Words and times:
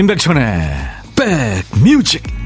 임백천의 0.00 0.42
백뮤직 1.14 2.39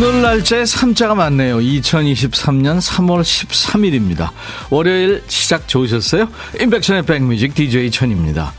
오늘 0.00 0.22
날짜에 0.22 0.62
3자가 0.62 1.16
많네요. 1.16 1.56
2023년 1.56 2.80
3월 2.80 3.22
13일입니다. 3.22 4.30
월요일 4.70 5.24
시작 5.26 5.66
좋으셨어요? 5.66 6.28
임백천의 6.60 7.02
백뮤직 7.04 7.52
DJ 7.52 7.90
천입니다. 7.90 8.54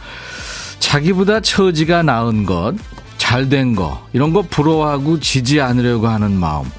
자기보다 0.80 1.40
처지가 1.40 2.04
나은 2.04 2.46
것, 2.46 2.76
잘된 3.18 3.74
거, 3.74 4.06
이런 4.12 4.34
거 4.34 4.42
부러워하고 4.42 5.22
지지 5.22 5.62
않으려고 5.62 6.10
하는 6.10 6.34
마음. 6.34 6.70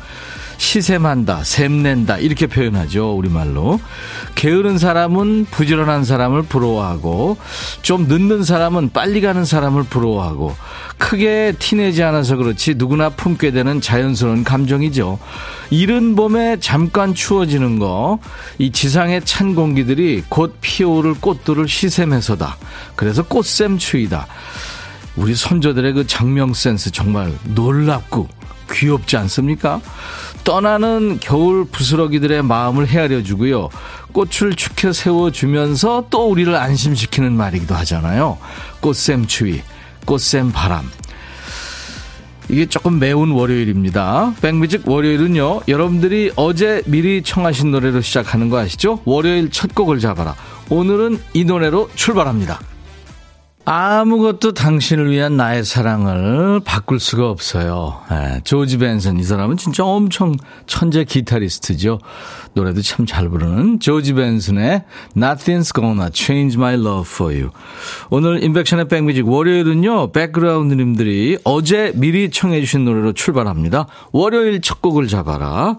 시샘한다, 0.70 1.42
샘낸다 1.42 2.18
이렇게 2.18 2.46
표현하죠 2.46 3.16
우리말로. 3.16 3.80
게으른 4.36 4.78
사람은 4.78 5.46
부지런한 5.50 6.04
사람을 6.04 6.42
부러워하고 6.42 7.38
좀 7.82 8.06
늦는 8.06 8.44
사람은 8.44 8.90
빨리 8.92 9.20
가는 9.20 9.44
사람을 9.44 9.82
부러워하고 9.84 10.54
크게 10.96 11.54
티내지 11.58 12.04
않아서 12.04 12.36
그렇지 12.36 12.74
누구나 12.76 13.08
품게 13.08 13.50
되는 13.50 13.80
자연스러운 13.80 14.44
감정이죠. 14.44 15.18
이른 15.70 16.14
봄에 16.14 16.58
잠깐 16.60 17.14
추워지는 17.14 17.80
거 17.80 18.20
이 18.58 18.70
지상의 18.70 19.24
찬 19.24 19.54
공기들이 19.56 20.22
곧 20.28 20.56
피어오를 20.60 21.14
꽃들을 21.14 21.66
시샘해서다. 21.66 22.58
그래서 22.94 23.24
꽃샘 23.24 23.78
추위다. 23.78 24.26
우리 25.16 25.34
선조들의 25.34 25.92
그 25.94 26.06
장명 26.06 26.54
센스 26.54 26.92
정말 26.92 27.32
놀랍고 27.44 28.28
귀엽지 28.70 29.16
않습니까? 29.16 29.80
떠나는 30.44 31.18
겨울 31.20 31.64
부스러기들의 31.64 32.42
마음을 32.42 32.86
헤아려 32.86 33.22
주고요. 33.22 33.68
꽃을 34.12 34.54
축혀 34.56 34.92
세워주면서 34.92 36.06
또 36.10 36.30
우리를 36.30 36.54
안심시키는 36.54 37.32
말이기도 37.32 37.74
하잖아요. 37.76 38.38
꽃샘 38.80 39.26
추위, 39.26 39.62
꽃샘 40.04 40.52
바람. 40.52 40.90
이게 42.48 42.66
조금 42.66 42.98
매운 42.98 43.30
월요일입니다. 43.30 44.34
백뮤직 44.42 44.88
월요일은요, 44.88 45.60
여러분들이 45.68 46.32
어제 46.34 46.82
미리 46.86 47.22
청하신 47.22 47.70
노래로 47.70 48.00
시작하는 48.00 48.48
거 48.48 48.58
아시죠? 48.58 49.00
월요일 49.04 49.50
첫 49.50 49.72
곡을 49.72 50.00
잡아라. 50.00 50.34
오늘은 50.68 51.20
이 51.32 51.44
노래로 51.44 51.90
출발합니다. 51.94 52.60
아무것도 53.64 54.52
당신을 54.54 55.10
위한 55.10 55.36
나의 55.36 55.64
사랑을 55.64 56.60
바꿀 56.64 56.98
수가 56.98 57.28
없어요. 57.28 58.00
네, 58.10 58.40
조지 58.42 58.78
벤슨 58.78 59.18
이 59.18 59.22
사람은 59.22 59.58
진짜 59.58 59.84
엄청 59.84 60.34
천재 60.66 61.04
기타리스트죠. 61.04 61.98
노래도 62.54 62.82
참 62.82 63.06
잘 63.06 63.28
부르는 63.28 63.80
조지 63.80 64.14
벤슨의 64.14 64.84
Nothing's 65.16 65.74
Gonna 65.74 66.10
Change 66.12 66.56
My 66.56 66.74
Love 66.74 67.04
For 67.06 67.32
You. 67.34 67.50
오늘 68.08 68.42
인백션의 68.42 68.88
백뮤직 68.88 69.28
월요일은요. 69.28 70.12
백그라운드님들이 70.12 71.38
어제 71.44 71.92
미리 71.94 72.30
청해 72.30 72.60
주신 72.60 72.84
노래로 72.84 73.12
출발합니다. 73.12 73.86
월요일 74.12 74.60
첫 74.62 74.80
곡을 74.80 75.06
잡아라. 75.06 75.76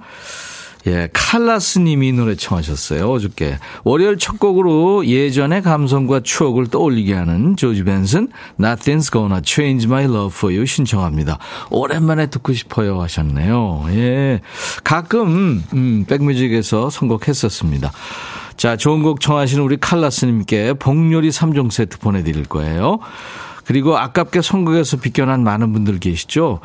예, 0.88 1.10
칼라스님이 1.14 2.14
노래 2.14 2.36
청하셨어요. 2.36 3.10
어저께. 3.10 3.58
월요일 3.84 4.18
첫 4.18 4.40
곡으로 4.40 5.06
예전의 5.06 5.62
감성과 5.62 6.22
추억을 6.22 6.68
떠올리게 6.68 7.14
하는 7.14 7.56
조지 7.56 7.84
벤슨, 7.84 8.30
Nothing's 8.60 9.12
Gonna 9.12 9.42
Change 9.46 9.86
My 9.88 10.06
Love 10.06 10.36
For 10.36 10.54
You 10.54 10.66
신청합니다. 10.66 11.38
오랜만에 11.70 12.28
듣고 12.28 12.54
싶어요 12.54 13.02
하셨네요. 13.02 13.86
예. 13.90 14.42
가끔, 14.84 15.64
음, 15.74 16.06
백뮤직에서 16.08 16.90
선곡했었습니다. 16.90 17.92
자, 18.58 18.78
좋은 18.78 19.02
곡 19.02 19.22
청하시는 19.22 19.64
우리 19.64 19.78
칼라스님께 19.78 20.74
복요리 20.74 21.30
3종 21.30 21.72
세트 21.72 22.00
보내드릴 22.00 22.46
거예요. 22.46 23.00
그리고 23.66 23.98
아깝게 23.98 24.42
선곡에서 24.42 24.98
비껴난 24.98 25.44
많은 25.44 25.74
분들 25.74 26.00
계시죠? 26.00 26.60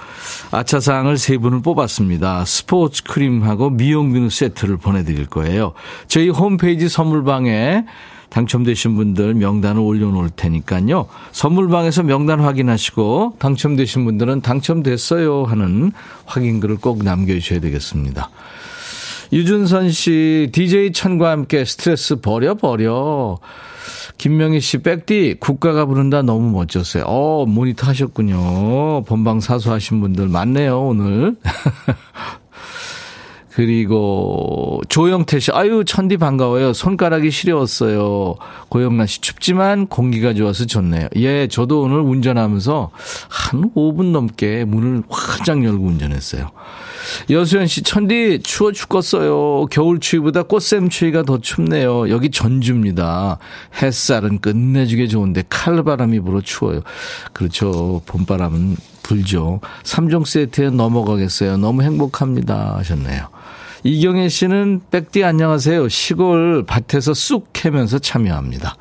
아차상을 0.51 1.17
세 1.19 1.39
분을 1.39 1.63
뽑았습니다. 1.63 2.45
스포츠 2.45 3.03
크림하고 3.05 3.71
미용 3.71 4.13
비누 4.13 4.31
세트를 4.31 4.77
보내드릴 4.77 5.27
거예요. 5.27 5.73
저희 6.09 6.29
홈페이지 6.29 6.89
선물방에 6.89 7.85
당첨되신 8.29 8.97
분들 8.97 9.35
명단을 9.35 9.81
올려놓을 9.81 10.31
테니까요. 10.31 11.07
선물방에서 11.33 12.03
명단 12.03 12.41
확인하시고 12.41 13.37
당첨되신 13.39 14.05
분들은 14.05 14.41
당첨됐어요 14.43 15.45
하는 15.45 15.93
확인글을 16.27 16.77
꼭 16.77 17.03
남겨주셔야 17.03 17.61
되겠습니다. 17.61 18.31
유준선 19.33 19.91
씨, 19.91 20.51
DJ 20.53 20.93
천과 20.93 21.31
함께 21.31 21.65
스트레스 21.65 22.17
버려, 22.17 22.55
버려. 22.55 23.39
김명희 24.19 24.61
씨, 24.61 24.79
백디, 24.79 25.37
국가가 25.41 25.85
부른다 25.85 26.23
너무 26.23 26.51
멋졌어요. 26.51 27.05
어, 27.07 27.45
모니터 27.47 27.87
하셨군요. 27.89 29.03
본방 29.05 29.41
사수하신 29.41 30.01
분들 30.01 30.29
많네요, 30.29 30.81
오늘. 30.81 31.37
그리고 33.57 34.83
조영태 34.91 35.41
씨, 35.41 35.51
아유, 35.51 35.83
천디 35.83 36.19
반가워요. 36.19 36.75
손가락이 36.75 37.31
시려웠어요. 37.31 38.35
고영란 38.69 39.07
씨, 39.07 39.23
춥지만 39.23 39.87
공기가 39.87 40.35
좋아서 40.35 40.67
좋네요. 40.67 41.09
예, 41.17 41.49
저도 41.49 41.81
오늘 41.81 42.01
운전하면서 42.01 42.91
한 43.31 43.71
5분 43.75 44.11
넘게 44.11 44.67
문을 44.67 45.05
활짝 45.09 45.65
열고 45.65 45.87
운전했어요. 45.87 46.51
여수연 47.31 47.67
씨, 47.67 47.81
천디 47.81 48.41
추워 48.43 48.73
죽겠어요. 48.73 49.69
겨울 49.71 50.01
추위보다 50.01 50.43
꽃샘 50.43 50.91
추위가 50.91 51.23
더 51.23 51.39
춥네요. 51.39 52.11
여기 52.11 52.31
전주입니다. 52.31 53.39
햇살은 53.81 54.41
끝내주게 54.41 55.07
좋은데 55.07 55.45
칼바람이 55.49 56.21
불어 56.21 56.43
추워요. 56.43 56.83
그렇죠. 57.33 58.03
봄바람은 58.05 58.77
불죠. 59.07 59.61
3종 59.85 60.27
세트에 60.27 60.71
넘어가겠어요. 60.71 61.57
너무 61.59 61.83
행복합니다. 61.83 62.75
하셨네요. 62.79 63.29
이경혜 63.85 64.29
씨는 64.29 64.81
백디 64.91 65.23
안녕하세요. 65.23 65.89
시골 65.89 66.65
밭에서 66.67 67.15
쑥 67.15 67.51
캐면서 67.53 68.01
참여합니다. 68.01 68.77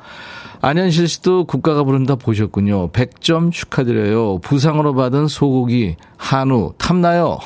안현실 0.62 1.06
씨도 1.06 1.44
국가가 1.44 1.84
부른다 1.84 2.16
보셨군요. 2.16 2.90
100점 2.90 3.52
축하드려요. 3.52 4.38
부상으로 4.40 4.94
받은 4.94 5.28
소고기, 5.28 5.94
한우, 6.16 6.72
탐나요? 6.76 7.38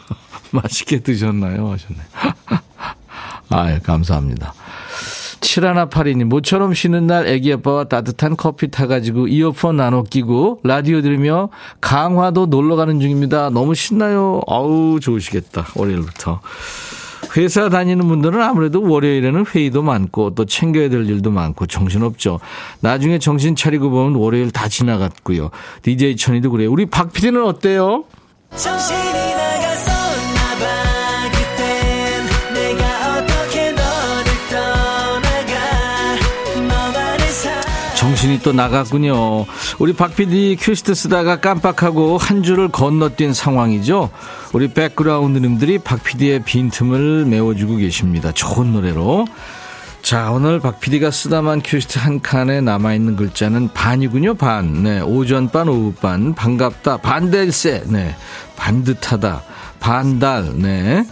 맛있게 0.52 0.98
드셨나요? 0.98 1.70
하셨네요. 1.70 2.06
아유, 3.48 3.78
감사합니다. 3.82 4.52
7182님, 5.46 6.24
모처럼 6.24 6.74
쉬는 6.74 7.06
날 7.06 7.26
애기 7.26 7.52
아빠와 7.52 7.84
따뜻한 7.84 8.36
커피 8.36 8.68
타가지고 8.68 9.28
이어폰 9.28 9.76
나눠 9.76 10.02
끼고 10.02 10.60
라디오 10.64 11.00
들으며 11.00 11.50
강화도 11.80 12.46
놀러 12.46 12.76
가는 12.76 13.00
중입니다. 13.00 13.50
너무 13.50 13.74
신나요. 13.74 14.40
아우, 14.48 14.98
좋으시겠다. 15.00 15.66
월요일부터. 15.76 16.40
회사 17.36 17.68
다니는 17.68 18.08
분들은 18.08 18.40
아무래도 18.40 18.82
월요일에는 18.82 19.44
회의도 19.46 19.82
많고 19.82 20.34
또 20.34 20.44
챙겨야 20.44 20.88
될 20.88 21.08
일도 21.08 21.30
많고 21.30 21.66
정신없죠. 21.66 22.40
나중에 22.80 23.18
정신 23.18 23.56
차리고 23.56 23.90
보면 23.90 24.14
월요일 24.14 24.50
다 24.50 24.68
지나갔고요. 24.68 25.50
DJ 25.82 26.16
천이도 26.16 26.50
그래요. 26.50 26.70
우리 26.72 26.86
박 26.86 27.12
PD는 27.12 27.44
어때요? 27.44 28.04
정신 28.54 29.15
정신이 38.26 38.40
또 38.40 38.52
나갔군요. 38.52 39.46
우리 39.78 39.92
박 39.92 40.14
PD 40.14 40.56
큐시트 40.58 40.94
쓰다가 40.94 41.40
깜빡하고 41.40 42.18
한 42.18 42.42
줄을 42.42 42.68
건너뛴 42.68 43.32
상황이죠. 43.32 44.10
우리 44.52 44.68
백그라운드님들이 44.68 45.78
박 45.78 46.02
PD의 46.02 46.42
빈틈을 46.42 47.24
메워주고 47.26 47.76
계십니다. 47.76 48.32
좋은 48.32 48.72
노래로. 48.72 49.26
자, 50.02 50.30
오늘 50.30 50.60
박 50.60 50.80
PD가 50.80 51.10
쓰다만 51.10 51.62
큐시트 51.62 51.98
한 51.98 52.20
칸에 52.20 52.60
남아있는 52.60 53.16
글자는 53.16 53.72
반이군요, 53.72 54.34
반. 54.34 54.82
네, 54.82 55.00
오전 55.00 55.48
반, 55.48 55.68
오후 55.68 55.92
반. 55.92 56.34
반갑다, 56.34 56.98
반댈세. 56.98 57.84
네, 57.86 58.14
반듯하다. 58.56 59.42
반달, 59.78 60.52
네. 60.56 61.04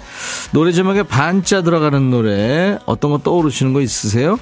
노래 0.52 0.72
제목에 0.72 1.04
반자 1.04 1.62
들어가는 1.62 2.10
노래, 2.10 2.78
어떤 2.86 3.12
거 3.12 3.18
떠오르시는 3.18 3.72
거 3.72 3.80
있으세요? 3.80 4.38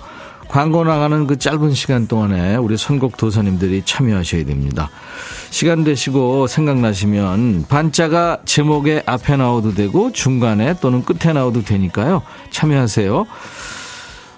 광고 0.52 0.84
나가는 0.84 1.26
그 1.26 1.38
짧은 1.38 1.72
시간 1.72 2.06
동안에 2.06 2.56
우리 2.56 2.76
선곡 2.76 3.16
도사님들이 3.16 3.84
참여하셔야 3.86 4.44
됩니다. 4.44 4.90
시간 5.48 5.82
되시고 5.82 6.46
생각나시면 6.46 7.64
반자가 7.70 8.40
제목의 8.44 9.02
앞에 9.06 9.38
나와도 9.38 9.72
되고 9.72 10.12
중간에 10.12 10.74
또는 10.78 11.06
끝에 11.06 11.32
나와도 11.32 11.62
되니까요. 11.64 12.20
참여하세요. 12.50 13.24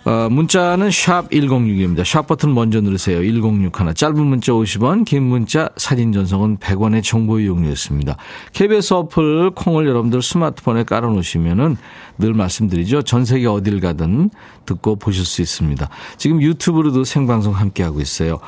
어, 0.04 0.28
문자는 0.30 0.90
샵 0.90 1.30
1061입니다. 1.30 2.04
샵 2.04 2.26
버튼 2.26 2.52
먼저 2.54 2.80
누르세요. 2.82 3.22
1061. 3.22 3.94
짧은 3.94 4.26
문자 4.26 4.52
50원, 4.52 5.06
긴 5.06 5.22
문자 5.22 5.70
사진 5.76 6.12
전송은 6.12 6.58
100원의 6.58 7.02
정보 7.02 7.40
이용료였습니다. 7.40 8.16
KBS 8.52 8.92
어플 8.94 9.52
콩을 9.52 9.86
여러분들 9.86 10.20
스마트폰에 10.20 10.84
깔아놓으시면은 10.84 11.78
늘 12.18 12.34
말씀드리죠. 12.34 13.02
전 13.02 13.24
세계 13.24 13.46
어딜 13.46 13.80
가든 13.80 14.30
듣고 14.66 14.96
보실 14.96 15.24
수 15.24 15.40
있습니다. 15.40 15.88
지금 16.18 16.42
유튜브로도 16.42 17.04
생방송 17.04 17.54
함께하고 17.56 18.00
있어요. 18.00 18.40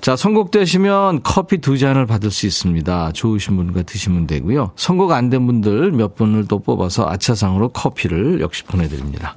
자, 0.00 0.16
선곡되시면 0.16 1.22
커피 1.22 1.58
두 1.58 1.76
잔을 1.76 2.06
받을 2.06 2.30
수 2.30 2.46
있습니다. 2.46 3.12
좋으신 3.12 3.56
분과 3.56 3.82
드시면 3.82 4.26
되고요. 4.26 4.72
선곡 4.76 5.12
안 5.12 5.28
된 5.28 5.46
분들 5.46 5.92
몇 5.92 6.14
분을 6.14 6.46
또 6.48 6.58
뽑아서 6.60 7.06
아차상으로 7.06 7.68
커피를 7.68 8.40
역시 8.40 8.64
보내드립니다. 8.64 9.36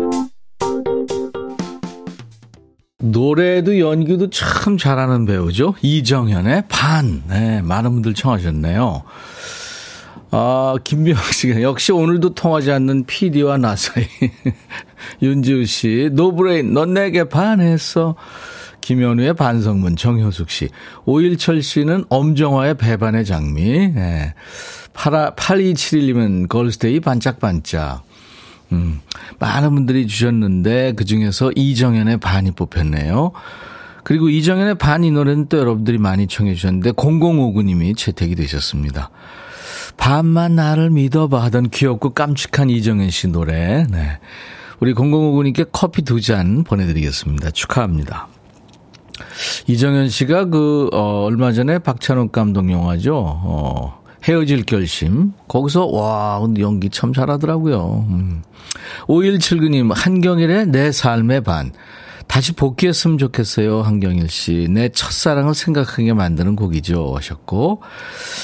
노래도 3.01 3.79
연기도 3.79 4.29
참 4.29 4.77
잘하는 4.77 5.25
배우죠. 5.25 5.75
이정현의 5.81 6.65
반. 6.69 7.23
네, 7.27 7.61
많은 7.61 7.91
분들 7.93 8.13
청하셨네요. 8.13 9.03
아, 10.31 10.75
김미영 10.83 11.17
씨가 11.33 11.61
역시 11.61 11.91
오늘도 11.91 12.35
통하지 12.35 12.71
않는 12.71 13.05
PD와 13.05 13.57
나 13.57 13.75
사이. 13.75 14.05
윤지우 15.21 15.65
씨, 15.65 16.09
노브레인, 16.13 16.73
넌 16.73 16.93
내게 16.93 17.25
반했어. 17.25 18.15
김현우의 18.79 19.33
반성문, 19.35 19.95
정효숙 19.95 20.49
씨. 20.49 20.69
오일철 21.05 21.61
씨는 21.61 22.05
엄정화의 22.09 22.75
배반의 22.77 23.25
장미. 23.25 23.89
네. 23.89 24.33
8271님은 24.93 26.47
걸스데이 26.47 26.99
반짝반짝. 26.99 28.03
음, 28.71 29.01
많은 29.39 29.73
분들이 29.73 30.07
주셨는데 30.07 30.93
그 30.95 31.05
중에서 31.05 31.51
이정현의 31.55 32.17
반이 32.17 32.51
뽑혔네요. 32.51 33.31
그리고 34.03 34.29
이정현의 34.29 34.75
반 34.75 35.03
이 35.03 35.11
노래는 35.11 35.47
또 35.47 35.57
여러분들이 35.59 35.97
많이 35.97 36.27
청해 36.27 36.55
주셨는데 36.55 36.91
0059님이 36.93 37.95
채택이 37.97 38.35
되셨습니다. 38.35 39.09
반만 39.97 40.55
나를 40.55 40.89
믿어봐 40.89 41.43
하던 41.43 41.69
귀엽고 41.69 42.11
깜찍한 42.11 42.69
이정현 42.69 43.09
씨 43.11 43.27
노래. 43.27 43.85
네. 43.89 44.19
우리 44.79 44.93
0059님께 44.95 45.69
커피 45.71 46.01
두 46.01 46.19
잔 46.21 46.63
보내드리겠습니다. 46.63 47.51
축하합니다. 47.51 48.27
이정현 49.67 50.09
씨가 50.09 50.45
그, 50.45 50.89
어, 50.93 51.23
얼마 51.25 51.51
전에 51.51 51.77
박찬욱 51.79 52.31
감독 52.31 52.71
영화죠. 52.71 53.15
어, 53.15 54.00
헤어질 54.23 54.63
결심. 54.65 55.33
거기서, 55.47 55.87
와, 55.87 56.39
근데 56.39 56.61
연기 56.61 56.89
참 56.89 57.13
잘하더라고요. 57.13 58.05
음. 58.09 58.43
5179님, 59.07 59.91
한경일의 59.93 60.67
내 60.67 60.91
삶의 60.91 61.41
반. 61.41 61.71
다시 62.31 62.53
복귀했으면 62.53 63.17
좋겠어요, 63.17 63.81
한경일 63.81 64.29
씨. 64.29 64.67
내 64.69 64.87
첫사랑을 64.87 65.53
생각하게 65.53 66.13
만드는 66.13 66.55
곡이죠. 66.55 67.13
하셨고. 67.17 67.81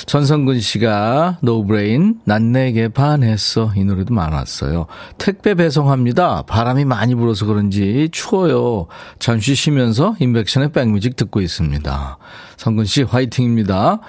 전성근 0.08 0.60
씨가 0.60 1.38
노브레인, 1.42 2.20
넌 2.26 2.52
내게 2.52 2.90
반했어. 2.90 3.72
이 3.78 3.86
노래도 3.86 4.14
많았어요. 4.14 4.88
택배 5.18 5.56
배송합니다. 5.56 6.42
바람이 6.42 6.84
많이 6.84 7.16
불어서 7.16 7.46
그런지 7.46 8.10
추워요. 8.12 8.88
잠시 9.20 9.56
쉬면서 9.56 10.18
임백천의 10.20 10.74
백뮤직 10.74 11.16
듣고 11.16 11.40
있습니다. 11.40 12.18
성근 12.58 12.84
씨 12.84 13.04
화이팅입니다. 13.04 14.02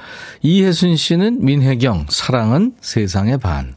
이혜순 0.42 0.96
씨는 0.96 1.44
민혜경, 1.44 2.06
사랑은 2.08 2.72
세상의 2.80 3.38
반. 3.38 3.76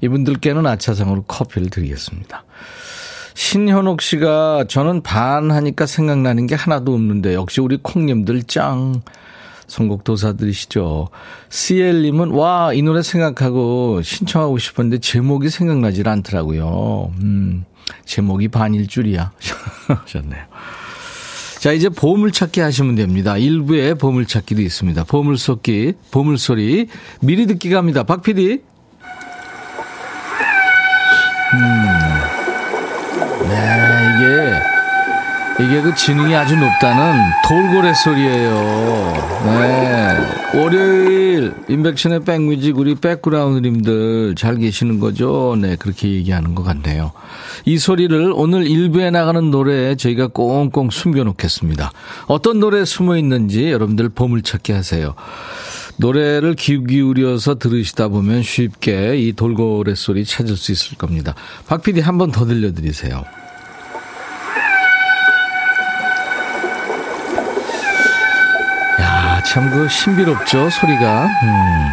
이분들께는 0.00 0.66
아차상으로 0.66 1.24
커피를 1.24 1.68
드리겠습니다. 1.68 2.44
신현옥 3.34 4.02
씨가 4.02 4.66
저는 4.68 5.02
반 5.02 5.50
하니까 5.50 5.86
생각나는 5.86 6.46
게 6.46 6.54
하나도 6.54 6.94
없는데 6.94 7.34
역시 7.34 7.60
우리 7.60 7.78
콩님들 7.80 8.44
짱. 8.44 9.02
선곡 9.72 10.04
도사들이시죠. 10.04 11.08
CL님은 11.48 12.32
와, 12.32 12.74
이 12.74 12.82
노래 12.82 13.00
생각하고 13.00 14.02
신청하고 14.02 14.58
싶었는데 14.58 14.98
제목이 14.98 15.48
생각나질 15.48 16.10
않더라고요. 16.10 17.10
음, 17.22 17.64
제목이 18.04 18.48
반일 18.48 18.86
줄이야. 18.86 19.32
하셨네요. 19.88 20.42
자, 21.58 21.72
이제 21.72 21.88
보물찾기 21.88 22.60
하시면 22.60 22.96
됩니다. 22.96 23.38
일부에 23.38 23.94
보물찾기도 23.94 24.60
있습니다. 24.60 25.04
보물소기, 25.04 25.94
보물소리 26.10 26.88
미리 27.20 27.46
듣기 27.46 27.70
갑니다. 27.70 28.02
박 28.02 28.20
PD. 28.22 28.60
음. 31.54 32.11
네, 34.22 34.62
이게, 35.58 35.64
이게 35.64 35.82
그 35.82 35.94
지능이 35.94 36.34
아주 36.34 36.56
높다는 36.56 37.20
돌고래 37.48 37.92
소리예요. 37.94 38.52
네. 39.44 40.58
월요일, 40.60 41.54
인백션의 41.68 42.20
백뮤직, 42.24 42.78
우리 42.78 42.94
백그라운드님들 42.94 44.34
잘 44.36 44.56
계시는 44.58 45.00
거죠? 45.00 45.56
네, 45.58 45.76
그렇게 45.76 46.08
얘기하는 46.10 46.54
것 46.54 46.62
같네요. 46.62 47.12
이 47.64 47.78
소리를 47.78 48.32
오늘 48.34 48.66
일부에 48.66 49.10
나가는 49.10 49.50
노래에 49.50 49.94
저희가 49.96 50.28
꽁꽁 50.28 50.90
숨겨놓겠습니다. 50.90 51.90
어떤 52.26 52.60
노래에 52.60 52.84
숨어 52.84 53.16
있는지 53.16 53.70
여러분들 53.70 54.10
보물찾기 54.10 54.72
하세요. 54.72 55.14
노래를 55.96 56.54
귀 56.54 56.84
기울여서 56.84 57.56
들으시다 57.58 58.08
보면 58.08 58.42
쉽게 58.42 59.16
이 59.18 59.32
돌고래 59.32 59.94
소리 59.94 60.24
찾을 60.24 60.56
수 60.56 60.72
있을 60.72 60.96
겁니다. 60.98 61.34
박 61.66 61.82
PD 61.82 62.00
한 62.00 62.18
번 62.18 62.30
더 62.32 62.44
들려드리세요. 62.46 63.24
야, 69.00 69.40
참 69.52 69.68
그 69.68 69.86
신비롭죠, 69.86 70.70
소리가. 70.70 71.26
음. 71.26 71.86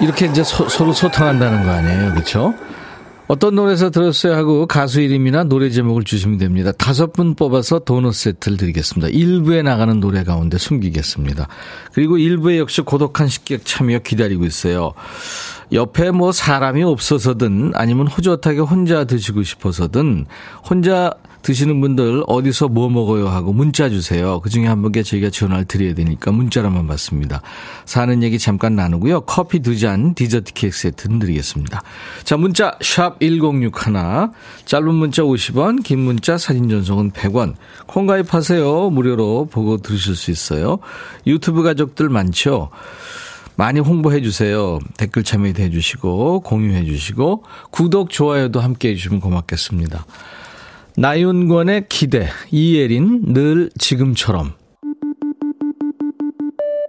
이렇게 0.00 0.26
이제 0.26 0.44
서, 0.44 0.84
로 0.84 0.92
소통한다는 0.92 1.64
거 1.64 1.70
아니에요, 1.72 2.12
그렇죠? 2.12 2.54
어떤 3.26 3.56
노래에서 3.56 3.90
들었어요 3.90 4.34
하고 4.34 4.68
가수 4.68 5.00
이름이나 5.00 5.42
노래 5.42 5.70
제목을 5.70 6.04
주시면 6.04 6.38
됩니다. 6.38 6.70
다섯 6.70 7.12
분 7.12 7.34
뽑아서 7.34 7.80
도넛 7.80 8.14
세트를 8.14 8.58
드리겠습니다. 8.58 9.08
일부에 9.08 9.62
나가는 9.62 9.98
노래 9.98 10.22
가운데 10.22 10.56
숨기겠습니다. 10.56 11.48
그리고 11.92 12.16
일부에 12.16 12.60
역시 12.60 12.82
고독한 12.82 13.26
식객 13.26 13.64
참여 13.64 13.98
기다리고 14.00 14.44
있어요. 14.44 14.92
옆에 15.72 16.12
뭐 16.12 16.30
사람이 16.30 16.84
없어서든 16.84 17.72
아니면 17.74 18.06
호젓하게 18.06 18.60
혼자 18.60 19.02
드시고 19.02 19.42
싶어서든 19.42 20.26
혼자 20.70 21.10
드시는 21.46 21.80
분들 21.80 22.24
어디서 22.26 22.66
뭐 22.66 22.90
먹어요 22.90 23.28
하고 23.28 23.52
문자 23.52 23.88
주세요. 23.88 24.40
그 24.40 24.50
중에 24.50 24.66
한 24.66 24.82
분께 24.82 25.04
저희가 25.04 25.30
전화를 25.30 25.64
드려야 25.64 25.94
되니까 25.94 26.32
문자로만 26.32 26.88
받습니다. 26.88 27.40
사는 27.84 28.20
얘기 28.24 28.36
잠깐 28.36 28.74
나누고요. 28.74 29.20
커피 29.20 29.60
두 29.60 29.76
잔 29.76 30.14
디저트 30.14 30.54
케이크 30.54 30.76
세트는 30.76 31.20
드리겠습니다. 31.20 31.84
자, 32.24 32.36
문자 32.36 32.76
샵 32.82 33.20
1061. 33.20 33.92
짧은 34.64 34.92
문자 34.92 35.22
50원, 35.22 35.84
긴 35.84 36.00
문자 36.00 36.36
사진 36.36 36.68
전송은 36.68 37.12
100원. 37.12 37.54
콩 37.86 38.06
가입하세요. 38.06 38.90
무료로 38.90 39.46
보고 39.48 39.76
들으실 39.76 40.16
수 40.16 40.32
있어요. 40.32 40.80
유튜브 41.28 41.62
가족들 41.62 42.08
많죠? 42.08 42.70
많이 43.54 43.78
홍보해 43.78 44.20
주세요. 44.20 44.80
댓글 44.96 45.22
참여해 45.22 45.70
주시고 45.70 46.40
공유해 46.40 46.84
주시고 46.84 47.44
구독 47.70 48.10
좋아요도 48.10 48.58
함께 48.58 48.88
해 48.88 48.94
주시면 48.96 49.20
고맙겠습니다. 49.20 50.04
나윤권의 50.98 51.86
기대, 51.90 52.26
이예린, 52.50 53.34
늘 53.34 53.70
지금처럼. 53.78 54.54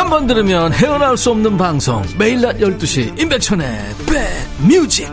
한 0.00 0.08
번 0.08 0.26
들으면 0.26 0.72
헤어나올 0.72 1.16
수 1.16 1.30
없는 1.30 1.56
방송 1.58 2.02
매일 2.18 2.40
낮 2.40 2.56
12시 2.56 3.20
임백천의 3.20 3.78
백뮤직 4.06 5.08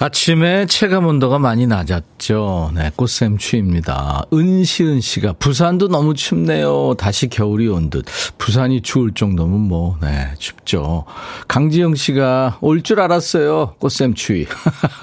아침에 0.00 0.66
체감 0.66 1.06
온도가 1.06 1.40
많이 1.40 1.66
낮았죠. 1.66 2.70
네, 2.74 2.92
꽃샘추입니다. 2.94 4.22
은시은 4.32 5.00
씨가 5.00 5.32
부산도 5.40 5.88
너무 5.88 6.14
춥네요. 6.14 6.94
다시 6.96 7.26
겨울이 7.26 7.66
온 7.66 7.90
듯. 7.90 8.04
부산이 8.38 8.82
추울 8.82 9.12
정도면 9.12 9.58
뭐, 9.58 9.96
네, 10.00 10.32
춥죠. 10.38 11.04
강지영 11.48 11.96
씨가 11.96 12.58
올 12.60 12.80
줄 12.84 13.00
알았어요. 13.00 13.74
꽃샘 13.80 14.14
추위. 14.14 14.46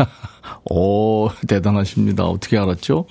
오, 0.71 1.29
대단하십니다. 1.45 2.23
어떻게 2.23 2.57
알았죠? 2.57 3.05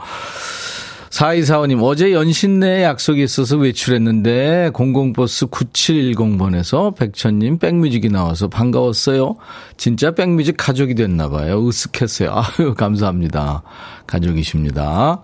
4245님, 1.15 1.81
어제 1.81 2.13
연신내 2.13 2.83
약속이 2.83 3.23
있어서 3.23 3.57
외출했는데, 3.57 4.71
공공버스 4.75 5.47
9710번에서 5.47 6.97
백천님 6.97 7.59
백뮤직이 7.59 8.09
나와서 8.09 8.49
반가웠어요. 8.49 9.37
진짜 9.77 10.11
백뮤직 10.11 10.57
가족이 10.59 10.97
됐나봐요. 10.97 11.61
으쓱했어요. 11.61 12.33
아유, 12.35 12.75
감사합니다. 12.75 13.63
가족이십니다. 14.09 15.23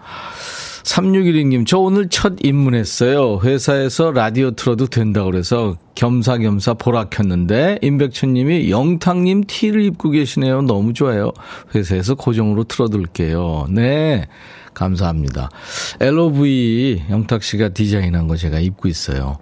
3612님, 0.85 1.67
저 1.67 1.79
오늘 1.79 2.09
첫 2.09 2.35
입문했어요. 2.41 3.41
회사에서 3.43 4.13
라디오 4.13 4.53
틀어도 4.53 4.87
된다고 4.87 5.29
그래서 5.29 5.77
겸사겸사 5.97 6.75
보라 6.75 7.07
켰는데, 7.07 7.81
임백천님이 7.83 8.71
영탁님 8.71 9.43
티를 9.49 9.83
입고 9.87 10.11
계시네요. 10.11 10.63
너무 10.63 10.93
좋아요. 10.93 11.33
회사에서 11.75 12.15
고정으로 12.15 12.63
틀어둘게요. 12.65 13.67
네. 13.71 14.29
감사합니다. 14.81 15.51
LOV 16.01 17.03
영탁 17.11 17.43
씨가 17.43 17.69
디자인한 17.71 18.29
거 18.29 18.37
제가 18.37 18.59
입고 18.61 18.89
있어요. 18.89 19.39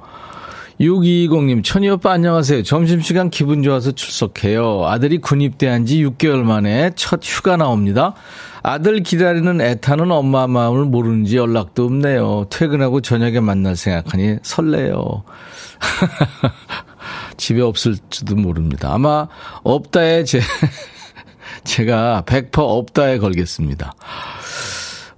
6220님, 0.81 1.65
천희 1.65 1.89
오빠 1.89 2.13
안녕하세요. 2.13 2.63
점심시간 2.63 3.31
기분 3.31 3.63
좋아서 3.63 3.91
출석해요. 3.93 4.87
아들이 4.87 5.19
군입대한 5.19 5.87
지 5.87 6.05
6개월 6.05 6.43
만에 6.43 6.91
첫 6.95 7.21
휴가 7.23 7.57
나옵니다. 7.57 8.15
아들 8.63 9.03
기다리는 9.03 9.61
애타는 9.61 10.11
엄마 10.11 10.47
마음을 10.47 10.85
모르는지 10.85 11.37
연락도 11.37 11.87
없네요. 11.87 12.47
퇴근하고 12.51 13.01
저녁에 13.01 13.41
만날 13.41 13.77
생각하니 13.77 14.39
설레요. 14.43 15.25
집에 17.37 17.61
없을지도 17.61 18.37
모릅니다. 18.37 18.93
아마 18.93 19.27
없다에 19.65 20.25
제, 20.25 20.41
제가 21.65 22.25
100% 22.27 22.59
없다에 22.59 23.19
걸겠습니다. 23.19 23.95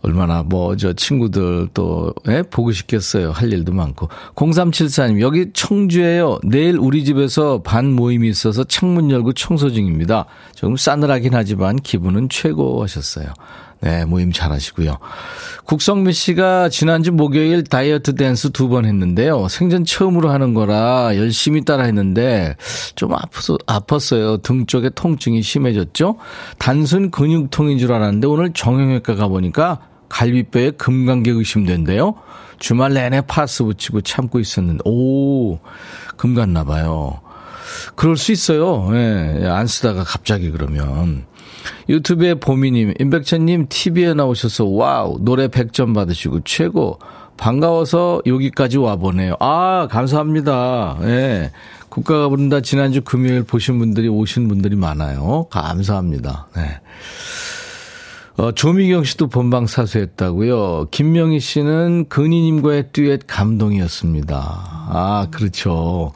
얼마나 0.02 0.42
뭐 0.42 0.76
저 0.76 0.92
친구들 0.92 1.68
또 1.74 2.14
예? 2.28 2.42
보고 2.42 2.72
싶겠어요. 2.72 3.32
할 3.32 3.52
일도 3.52 3.72
많고. 3.72 4.08
0374님 4.34 5.20
여기 5.20 5.50
청주에요. 5.52 6.38
내일 6.44 6.78
우리 6.78 7.04
집에서 7.04 7.60
반 7.62 7.92
모임이 7.92 8.28
있어서 8.28 8.64
창문 8.64 9.10
열고 9.10 9.32
청소 9.34 9.70
중입니다. 9.70 10.26
조금 10.54 10.76
싸늘하긴 10.76 11.34
하지만 11.34 11.76
기분은 11.76 12.28
최고 12.30 12.82
하셨어요. 12.82 13.26
네, 13.82 14.04
모임 14.04 14.30
잘 14.30 14.52
하시고요. 14.52 14.98
국성미 15.64 16.12
씨가 16.12 16.68
지난주 16.68 17.12
목요일 17.12 17.64
다이어트 17.64 18.14
댄스 18.14 18.50
두 18.52 18.68
번 18.68 18.84
했는데요. 18.84 19.48
생전 19.48 19.84
처음으로 19.86 20.30
하는 20.30 20.52
거라 20.54 21.16
열심히 21.16 21.64
따라 21.64 21.84
했는데 21.84 22.56
좀 22.94 23.14
아파서, 23.14 23.56
아팠어요. 23.66 24.42
등 24.42 24.66
쪽에 24.66 24.90
통증이 24.94 25.40
심해졌죠? 25.42 26.16
단순 26.58 27.10
근육통인 27.10 27.78
줄 27.78 27.92
알았는데 27.92 28.26
오늘 28.26 28.52
정형외과 28.52 29.14
가보니까 29.14 29.80
갈비뼈에 30.10 30.72
금관계 30.72 31.30
의심된대요. 31.30 32.14
주말 32.58 32.92
내내 32.92 33.22
파스 33.22 33.64
붙이고 33.64 34.02
참고 34.02 34.38
있었는데, 34.38 34.82
오, 34.84 35.58
금 36.18 36.34
갔나 36.34 36.64
봐요. 36.64 37.20
그럴 37.94 38.18
수 38.18 38.32
있어요. 38.32 38.90
예, 38.92 39.46
안 39.46 39.66
쓰다가 39.66 40.04
갑자기 40.04 40.50
그러면. 40.50 41.24
유튜브에 41.88 42.34
보미님, 42.34 42.94
임백천님 42.98 43.66
TV에 43.68 44.14
나오셔서 44.14 44.66
와우, 44.66 45.18
노래 45.22 45.48
100점 45.48 45.94
받으시고 45.94 46.40
최고. 46.44 46.98
반가워서 47.36 48.20
여기까지 48.26 48.76
와보네요. 48.76 49.36
아, 49.40 49.88
감사합니다. 49.90 50.98
예. 51.04 51.52
국가가 51.88 52.28
부른다 52.28 52.60
지난주 52.60 53.00
금요일 53.02 53.44
보신 53.44 53.78
분들이 53.78 54.08
오신 54.08 54.46
분들이 54.46 54.76
많아요. 54.76 55.46
감사합니다. 55.50 56.48
네. 56.54 56.80
어, 58.40 58.52
조미경 58.52 59.04
씨도 59.04 59.26
본방 59.26 59.66
사수했다고요. 59.66 60.88
김명희 60.90 61.40
씨는 61.40 62.08
근희님과의 62.08 62.86
듀엣 62.90 63.24
감동이었습니다. 63.26 64.34
아, 64.88 65.26
그렇죠. 65.30 66.12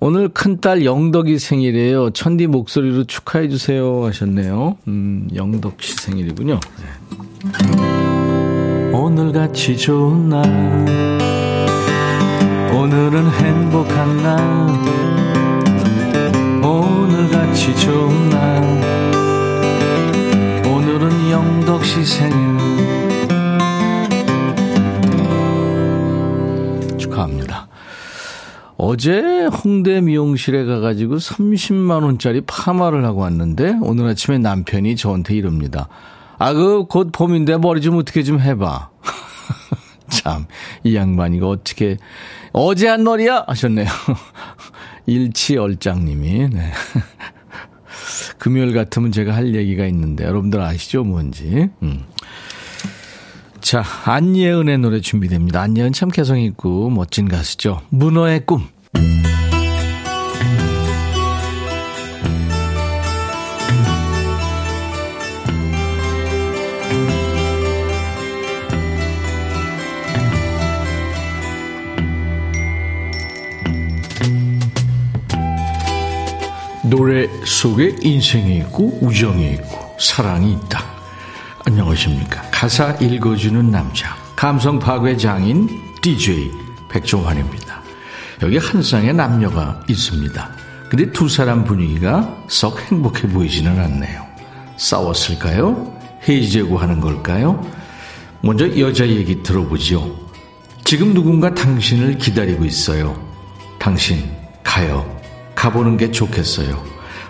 오늘 0.00 0.30
큰딸 0.30 0.86
영덕이 0.86 1.38
생일이에요. 1.38 2.08
천디 2.12 2.46
목소리로 2.46 3.04
축하해 3.04 3.50
주세요 3.50 4.02
하셨네요. 4.06 4.78
음, 4.88 5.28
영덕 5.34 5.74
씨 5.82 5.94
생일이군요. 5.96 6.58
네. 6.78 6.86
오늘같이 8.96 9.76
좋은 9.76 10.30
날 10.30 10.42
오늘은 12.74 13.30
행복한 13.30 14.22
날 14.22 14.38
오늘같이 16.64 17.76
좋은 17.76 18.30
날 18.30 18.91
씨 21.80 22.04
생일 22.04 22.58
축하합니다. 26.98 27.68
어제 28.76 29.46
홍대 29.46 30.00
미용실에 30.00 30.64
가가지고 30.64 31.16
30만 31.16 32.02
원짜리 32.02 32.40
파마를 32.40 33.04
하고 33.04 33.20
왔는데 33.20 33.78
오늘 33.80 34.06
아침에 34.08 34.38
남편이 34.38 34.96
저한테 34.96 35.34
이럽니다. 35.34 35.88
아, 36.38 36.52
그, 36.52 36.84
곧 36.88 37.10
봄인데 37.12 37.58
머리 37.58 37.80
좀 37.80 37.96
어떻게 37.96 38.22
좀 38.22 38.40
해봐. 38.40 38.90
참, 40.10 40.46
이 40.82 40.96
양반 40.96 41.34
이거 41.34 41.48
어떻게, 41.48 41.96
어제 42.52 42.88
한 42.88 43.04
머리야? 43.04 43.44
하셨네요. 43.46 43.86
일치얼짱님이, 45.06 46.48
네. 46.50 46.72
금요일 48.38 48.72
같으면 48.72 49.12
제가 49.12 49.34
할 49.34 49.54
얘기가 49.54 49.86
있는데 49.86 50.24
여러분들 50.24 50.60
아시죠 50.60 51.04
뭔지. 51.04 51.68
음. 51.82 52.04
자 53.60 53.84
안예은의 54.04 54.78
노래 54.78 55.00
준비됩니다. 55.00 55.60
안예은 55.62 55.92
참 55.92 56.08
개성 56.08 56.40
있고 56.40 56.90
멋진 56.90 57.28
가수죠. 57.28 57.80
문어의 57.90 58.44
꿈. 58.46 58.66
노래 76.92 77.26
속에 77.46 77.96
인생이 78.02 78.58
있고 78.58 78.98
우정이 79.00 79.52
있고 79.54 79.96
사랑이 79.98 80.52
있다. 80.52 80.84
안녕하십니까. 81.64 82.42
가사 82.50 82.90
읽어주는 83.00 83.70
남자. 83.70 84.14
감성 84.36 84.78
파괴 84.78 85.16
장인 85.16 85.70
DJ 86.02 86.50
백종환입니다. 86.90 87.80
여기 88.42 88.58
한 88.58 88.82
쌍의 88.82 89.14
남녀가 89.14 89.82
있습니다. 89.88 90.50
근데 90.90 91.10
두 91.12 91.30
사람 91.30 91.64
분위기가 91.64 92.36
썩 92.48 92.78
행복해 92.82 93.26
보이지는 93.26 93.80
않네요. 93.80 94.26
싸웠을까요? 94.76 95.98
해지제고 96.28 96.76
하는 96.76 97.00
걸까요? 97.00 97.66
먼저 98.42 98.68
여자 98.78 99.08
얘기 99.08 99.42
들어보죠. 99.42 100.14
지금 100.84 101.14
누군가 101.14 101.54
당신을 101.54 102.18
기다리고 102.18 102.66
있어요. 102.66 103.18
당신 103.78 104.30
가요. 104.62 105.11
가보는 105.54 105.96
게 105.96 106.10
좋겠어요. 106.10 106.82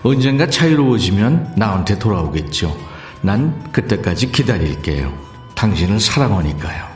언젠가 0.02 0.48
자유로워지면 0.48 1.54
나한테 1.56 1.98
돌아오겠죠. 1.98 2.76
난 3.20 3.70
그때까지 3.72 4.32
기다릴게요. 4.32 5.12
당신을 5.54 6.00
사랑하니까요. 6.00 6.92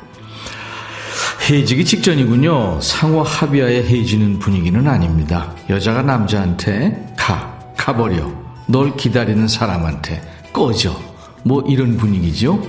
헤어지기 1.49 1.85
직전이군요. 1.85 2.81
상호 2.81 3.23
합의하에 3.23 3.85
헤어지는 3.85 4.41
분위기는 4.41 4.87
아닙니다. 4.89 5.53
여자가 5.71 6.03
남자한테 6.03 7.15
가, 7.17 7.57
가버려. 7.77 8.29
널 8.67 8.97
기다리는 8.97 9.47
사람한테 9.47 10.21
꺼져. 10.53 11.01
뭐 11.45 11.63
이런 11.69 11.97
분위기죠. 11.97 12.61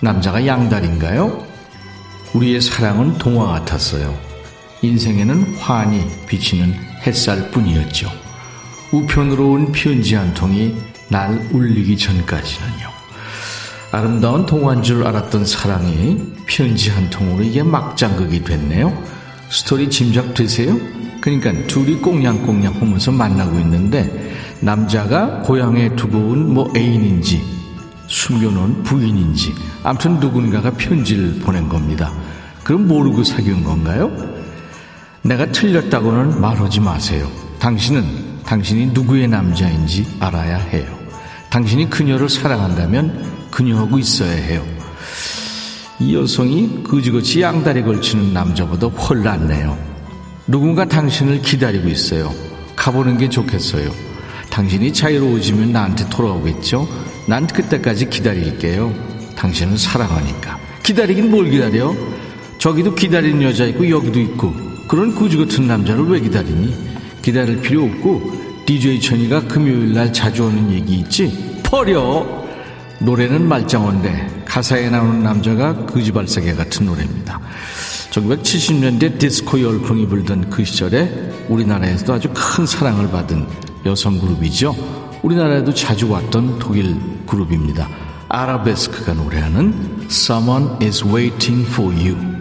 남자가 0.00 0.44
양다리인가요? 0.44 1.44
우리의 2.34 2.60
사랑은 2.60 3.18
동화 3.18 3.46
같았어요. 3.46 4.33
인생에는 4.82 5.56
환히 5.56 6.06
비치는 6.26 6.74
햇살 7.06 7.50
뿐이었죠. 7.50 8.10
우편으로 8.92 9.52
온 9.52 9.72
편지 9.72 10.14
한 10.14 10.32
통이 10.34 10.76
날 11.08 11.48
울리기 11.52 11.96
전까지는요. 11.96 12.94
아름다운 13.92 14.44
동화인 14.46 14.82
줄 14.82 15.06
알았던 15.06 15.44
사랑이 15.46 16.20
편지 16.46 16.90
한 16.90 17.08
통으로 17.10 17.42
이게 17.44 17.62
막장극이 17.62 18.42
됐네요. 18.44 18.92
스토리 19.50 19.88
짐작되세요? 19.88 20.76
그러니까 21.20 21.52
둘이 21.66 21.96
꽁냥꽁냥 22.00 22.74
하면서 22.80 23.10
만나고 23.12 23.58
있는데 23.60 24.34
남자가 24.60 25.40
고향에 25.40 25.94
두고 25.96 26.18
온 26.18 26.54
뭐 26.54 26.72
애인인지 26.76 27.42
숨겨놓은 28.06 28.82
부인인지 28.82 29.54
아무튼 29.82 30.20
누군가가 30.20 30.70
편지를 30.72 31.38
보낸 31.40 31.68
겁니다. 31.68 32.12
그럼 32.62 32.86
모르고 32.88 33.24
사귄 33.24 33.64
건가요? 33.64 34.10
내가 35.24 35.50
틀렸다고는 35.50 36.38
말하지 36.38 36.80
마세요. 36.80 37.30
당신은 37.58 38.42
당신이 38.44 38.88
누구의 38.88 39.26
남자인지 39.26 40.18
알아야 40.20 40.58
해요. 40.58 40.84
당신이 41.48 41.88
그녀를 41.88 42.28
사랑한다면 42.28 43.48
그녀하고 43.50 43.98
있어야 43.98 44.30
해요. 44.30 44.62
이 45.98 46.14
여성이 46.14 46.82
그지그지 46.84 47.40
양다리 47.40 47.82
걸치는 47.84 48.34
남자보다 48.34 48.88
훨 48.88 49.22
낫네요. 49.22 49.78
누군가 50.46 50.84
당신을 50.84 51.40
기다리고 51.40 51.88
있어요. 51.88 52.30
가보는 52.76 53.16
게 53.16 53.30
좋겠어요. 53.30 53.90
당신이 54.50 54.92
자유로워지면 54.92 55.72
나한테 55.72 56.06
돌아오겠죠? 56.10 56.86
난 57.26 57.46
그때까지 57.46 58.10
기다릴게요. 58.10 58.92
당신은 59.36 59.78
사랑하니까. 59.78 60.58
기다리긴 60.82 61.30
뭘 61.30 61.48
기다려? 61.48 61.94
저기도 62.58 62.94
기다리는 62.94 63.40
여자 63.40 63.64
있고 63.64 63.88
여기도 63.88 64.20
있고 64.20 64.73
그런 64.88 65.14
구지 65.14 65.36
같은 65.36 65.66
남자를 65.66 66.06
왜 66.06 66.20
기다리니? 66.20 66.74
기다릴 67.22 67.60
필요 67.60 67.84
없고 67.84 68.44
DJ 68.66 69.00
천이가 69.00 69.46
금요일 69.48 69.92
날 69.94 70.12
자주 70.12 70.44
오는 70.44 70.70
얘기 70.72 70.96
있지? 70.96 71.60
버려! 71.62 72.44
노래는 73.00 73.46
말짱한데 73.48 74.44
가사에 74.44 74.88
나오는 74.88 75.22
남자가 75.22 75.74
거지발사계 75.86 76.54
같은 76.54 76.86
노래입니다. 76.86 77.40
1970년대 78.10 79.18
디스코 79.18 79.60
열풍이 79.60 80.06
불던 80.06 80.48
그 80.48 80.64
시절에 80.64 81.32
우리나라에서도 81.48 82.12
아주 82.12 82.30
큰 82.32 82.64
사랑을 82.64 83.10
받은 83.10 83.46
여성 83.86 84.18
그룹이죠. 84.18 84.74
우리나라에도 85.22 85.74
자주 85.74 86.08
왔던 86.08 86.58
독일 86.58 86.96
그룹입니다. 87.26 87.88
아라베스크가 88.28 89.14
노래하는 89.14 90.06
Someone 90.06 90.76
is 90.80 91.04
Waiting 91.04 91.68
for 91.68 91.92
You. 91.94 92.33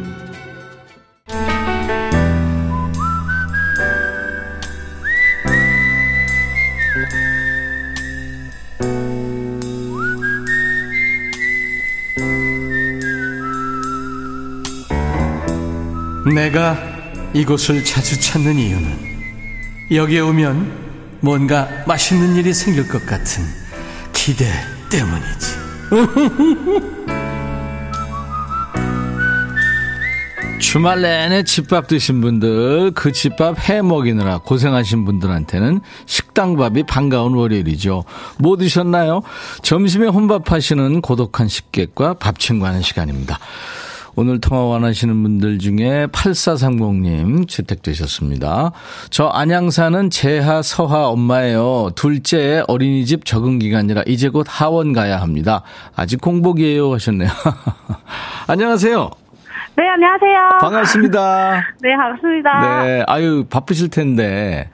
내가 16.34 16.78
이곳을 17.34 17.84
자주 17.84 18.20
찾는 18.20 18.58
이유는 18.58 19.13
여기에 19.92 20.22
오면 20.22 20.84
뭔가 21.22 21.68
맛있는 21.88 22.36
일이 22.36 22.54
생길 22.54 22.88
것 22.88 23.06
같은 23.06 23.44
기대 24.13 24.46
때문이지. 24.90 25.63
주말 30.60 31.02
내내 31.02 31.44
집밥 31.44 31.88
드신 31.88 32.22
분들, 32.22 32.94
그 32.96 33.12
집밥 33.12 33.70
해 33.70 33.84
먹이느라 33.84 34.39
고생하신 34.39 35.06
분들한테는 35.06 35.82
식당밥이 36.08 36.84
반가운 36.84 37.36
월요일이죠. 37.36 38.06
뭐 38.39 38.58
드셨나요? 38.58 39.22
점심에 39.62 40.08
혼밥 40.08 40.52
하시는 40.52 41.02
고독한 41.02 41.48
식객과 41.48 42.15
밥 42.15 42.39
친구하는 42.39 42.82
시간입니다. 42.82 43.38
오늘 44.15 44.39
통화 44.39 44.62
원하시는 44.63 45.23
분들 45.23 45.58
중에 45.58 46.06
8430님 46.08 47.47
채택되셨습니다. 47.47 48.71
저 49.10 49.28
안양 49.28 49.71
사는 49.71 50.10
재하 50.12 50.62
서하 50.62 51.08
엄마예요. 51.08 51.89
둘째 51.95 52.63
어린이집 52.67 53.26
적응 53.26 53.58
기간이라 53.58 54.04
이제 54.06 54.30
곧 54.30 54.45
하원 54.47 54.93
가야 54.93 55.19
합니다. 55.19 55.63
아직 55.95 56.21
공복이에요 56.21 56.93
하셨네요. 56.93 57.30
안녕하세요. 58.47 59.10
네, 59.76 59.89
안녕하세요. 59.89 60.49
반갑습니다. 60.62 61.63
네, 61.82 61.95
반갑습니다. 61.95 62.84
네, 62.84 63.04
아유 63.08 63.45
바쁘실 63.49 63.89
텐데. 63.89 64.69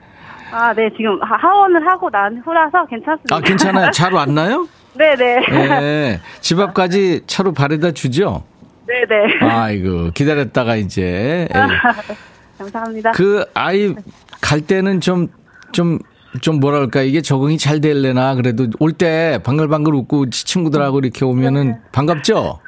아, 0.52 0.74
네, 0.74 0.90
지금 0.96 1.18
하원을 1.22 1.86
하고 1.86 2.10
난 2.10 2.42
후라서 2.44 2.84
괜찮습니다. 2.86 3.34
아, 3.34 3.40
괜찮아요. 3.40 3.90
잘 3.92 4.12
왔나요? 4.12 4.66
네네. 4.98 5.40
네. 5.80 6.20
집 6.40 6.58
앞까지 6.58 7.22
차로 7.26 7.52
바래다 7.52 7.92
주죠? 7.92 8.42
네네. 8.90 9.38
아이고, 9.40 10.10
기다렸다가 10.12 10.76
이제. 10.76 11.48
감사합니다. 12.58 13.12
그 13.12 13.44
아이 13.54 13.94
갈 14.40 14.60
때는 14.60 15.00
좀, 15.00 15.28
좀, 15.72 15.98
좀 16.40 16.60
뭐랄까, 16.60 17.02
이게 17.02 17.20
적응이 17.22 17.56
잘 17.58 17.80
될래나, 17.80 18.34
그래도 18.34 18.66
올 18.80 18.92
때 18.92 19.38
방글방글 19.44 19.94
웃고 19.94 20.30
친구들하고 20.30 20.98
이렇게 20.98 21.24
오면은 21.24 21.68
네. 21.72 21.78
반갑죠? 21.92 22.60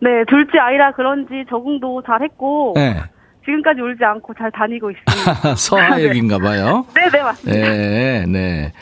네, 0.00 0.08
둘째 0.28 0.58
아이라 0.58 0.92
그런지 0.92 1.44
적응도 1.48 2.02
잘 2.06 2.22
했고. 2.22 2.72
네. 2.76 2.96
지금까지 3.44 3.80
울지 3.80 4.04
않고 4.04 4.34
잘 4.34 4.50
다니고 4.50 4.90
있습니다. 4.90 5.54
서하역인가 5.56 6.38
봐요. 6.38 6.84
네, 6.94 7.08
네, 7.10 7.22
맞습니다. 7.22 7.58
네, 7.70 8.24
네. 8.26 8.72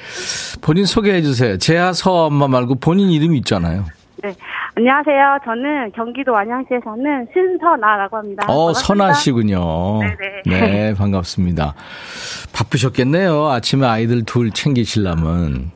본인 0.61 0.85
소개해 0.87 1.23
주세요. 1.23 1.57
제하 1.57 1.93
서하 1.93 2.25
엄마 2.25 2.49
말고 2.49 2.77
본인 2.77 3.11
이름이 3.11 3.39
있잖아요. 3.39 3.85
네. 4.25 4.35
안녕하세요. 4.79 5.39
저는 5.43 5.91
경기도 5.93 6.37
안양시에 6.37 6.81
사는 6.85 7.27
신선아라고 7.33 8.19
합니다. 8.19 8.45
어, 8.47 8.75
선아 8.75 9.15
씨군요. 9.15 10.01
네네. 10.45 10.47
네, 10.71 10.95
반갑습니다. 10.95 11.75
바쁘셨겠네요. 12.53 13.49
아침에 13.49 13.87
아이들 13.87 14.23
둘 14.27 14.51
챙기시려면. 14.51 15.71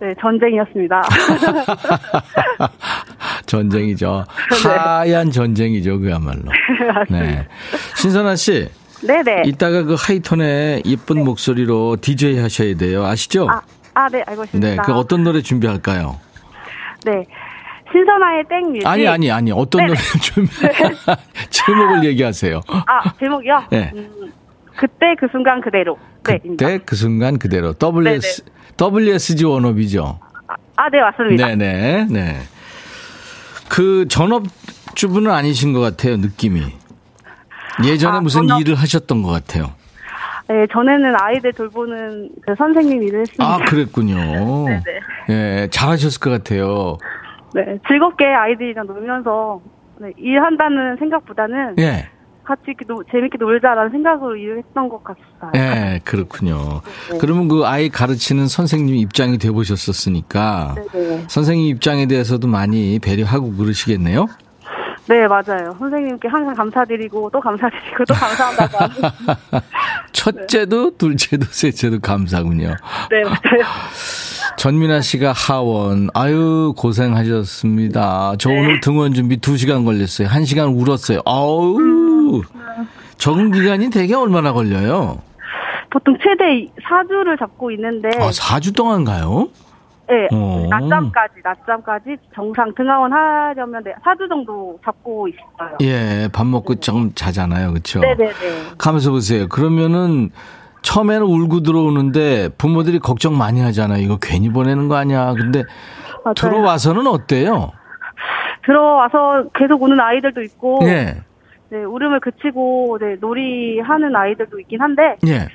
네, 0.00 0.14
전쟁이었습니다. 0.18 1.02
전쟁이죠. 3.44 4.24
네. 4.64 4.70
하얀 4.78 5.30
전쟁이죠, 5.30 6.00
그야말로. 6.00 6.44
네. 7.10 7.46
신선아 7.96 8.36
씨. 8.36 8.66
네네. 9.06 9.42
이따가 9.44 9.82
그 9.82 9.94
하이톤의 9.98 10.84
예쁜 10.86 11.16
네. 11.16 11.22
목소리로 11.22 11.98
DJ 12.00 12.38
하셔야 12.38 12.74
돼요. 12.76 13.04
아시죠? 13.04 13.46
아, 13.50 13.60
아 13.92 14.08
네, 14.08 14.24
알고 14.26 14.44
있습니다. 14.44 14.70
네, 14.70 14.76
그 14.82 14.94
어떤 14.94 15.22
노래 15.22 15.42
준비할까요? 15.42 16.18
네. 17.04 17.26
신선아의 17.92 18.44
땡뮤직. 18.48 18.86
아니, 18.86 19.06
아니, 19.06 19.30
아니. 19.30 19.52
어떤 19.52 19.86
노래 19.86 19.98
준비, 20.20 20.50
네. 20.60 20.72
제목을 21.50 22.04
얘기하세요. 22.04 22.60
아, 22.68 23.12
제목이요? 23.18 23.64
네. 23.70 23.90
음, 23.94 24.32
그때 24.76 25.14
그 25.18 25.28
순간 25.30 25.60
그대로. 25.60 25.98
네, 26.24 26.38
그때 26.38 26.78
그 26.78 26.96
순간 26.96 27.38
그대로. 27.38 27.74
WS, 27.74 28.44
WSG 28.80 29.44
원업이죠? 29.44 30.18
아, 30.48 30.54
아, 30.76 30.88
네, 30.88 31.00
맞습니다. 31.00 31.46
네네, 31.48 32.06
네. 32.10 32.36
그 33.68 34.06
전업주부는 34.08 35.30
아니신 35.30 35.72
것 35.72 35.80
같아요, 35.80 36.16
느낌이. 36.16 36.62
예전에 37.84 38.18
아, 38.18 38.20
무슨 38.20 38.46
전업... 38.46 38.60
일을 38.60 38.74
하셨던 38.74 39.22
것 39.22 39.30
같아요. 39.30 39.72
네, 40.48 40.66
전에는 40.70 41.14
아이들 41.18 41.52
돌보는 41.52 42.30
그 42.44 42.54
선생님 42.56 43.02
일을 43.02 43.20
했습니다. 43.20 43.44
아, 43.44 43.58
그랬군요. 43.58 44.16
네네. 44.66 44.82
네, 45.28 45.68
잘하셨을 45.70 46.20
것 46.20 46.30
같아요. 46.30 46.98
네, 47.54 47.78
즐겁게 47.86 48.26
아이들이랑 48.26 48.86
놀면서 48.86 49.60
네, 50.00 50.12
일한다는 50.16 50.96
생각보다는 50.96 51.76
예. 51.78 52.08
같이 52.44 52.62
이렇게 52.66 52.84
노, 52.86 53.02
재밌게 53.04 53.38
놀자라는 53.38 53.90
생각으로 53.90 54.36
일을 54.36 54.58
했던 54.58 54.88
것 54.88 55.02
같아요. 55.04 55.52
네, 55.52 56.00
그렇군요. 56.04 56.80
네. 57.10 57.18
그러면 57.18 57.48
그 57.48 57.64
아이 57.64 57.88
가르치는 57.88 58.48
선생님 58.48 58.96
입장이 58.96 59.38
돼 59.38 59.50
보셨었으니까 59.50 60.74
네 60.92 61.24
선생님 61.28 61.66
입장에 61.68 62.06
대해서도 62.06 62.48
많이 62.48 62.98
배려하고 62.98 63.52
그러시겠네요. 63.52 64.26
네, 65.08 65.26
맞아요. 65.26 65.74
선생님께 65.78 66.28
항상 66.28 66.54
감사드리고 66.54 67.30
또 67.30 67.40
감사드리고 67.40 68.04
또 68.06 68.14
감사한다고. 68.14 68.78
첫째도 70.12 70.90
네. 70.90 70.96
둘째도 70.96 71.46
셋째도 71.50 72.00
감사군요. 72.00 72.76
네, 73.10 73.22
맞아요. 73.24 73.66
전민아 74.56 75.00
씨가 75.00 75.32
하원. 75.32 76.08
아유, 76.14 76.72
고생하셨습니다. 76.76 78.34
저 78.38 78.50
네. 78.50 78.58
오늘 78.60 78.80
등원 78.80 79.12
준비 79.12 79.38
2시간 79.38 79.84
걸렸어요. 79.84 80.28
1시간 80.28 80.74
울었어요. 80.74 81.20
아우. 81.26 81.78
음. 81.78 82.42
적응 83.18 83.50
기간이 83.50 83.90
되게 83.90 84.14
얼마나 84.14 84.52
걸려요? 84.52 85.20
보통 85.90 86.16
최대 86.22 86.68
4주를 86.88 87.38
잡고 87.38 87.70
있는데. 87.72 88.08
아, 88.20 88.30
4주 88.30 88.74
동안 88.74 89.04
가요? 89.04 89.48
네, 90.12 90.28
어. 90.30 90.66
낮잠까지, 90.68 91.36
낮잠까지 91.42 92.16
정상 92.34 92.74
등하원 92.74 93.10
하려면 93.14 93.82
4주 93.82 94.28
정도 94.28 94.78
잡고 94.84 95.26
있어요. 95.28 95.78
예, 95.80 96.28
밥 96.30 96.46
먹고 96.46 96.74
좀 96.74 97.12
자잖아요. 97.14 97.72
그쵸? 97.72 98.00
네네네. 98.00 98.32
가면서 98.76 99.10
보세요. 99.10 99.48
그러면은 99.48 100.28
처음에는 100.82 101.22
울고 101.22 101.60
들어오는데 101.62 102.50
부모들이 102.58 102.98
걱정 102.98 103.38
많이 103.38 103.62
하잖아요. 103.62 104.02
이거 104.02 104.18
괜히 104.20 104.50
보내는 104.50 104.88
거 104.88 104.96
아니야. 104.96 105.32
근데 105.32 105.62
맞아요. 106.24 106.34
들어와서는 106.34 107.06
어때요? 107.06 107.70
들어와서 108.66 109.44
계속 109.54 109.82
우는 109.82 109.98
아이들도 109.98 110.42
있고. 110.42 110.80
예. 110.82 111.14
네, 111.70 111.84
울음을 111.84 112.20
그치고 112.20 112.98
네, 113.00 113.16
놀이하는 113.18 114.14
아이들도 114.14 114.60
있긴 114.60 114.82
한데. 114.82 115.16
예. 115.26 115.48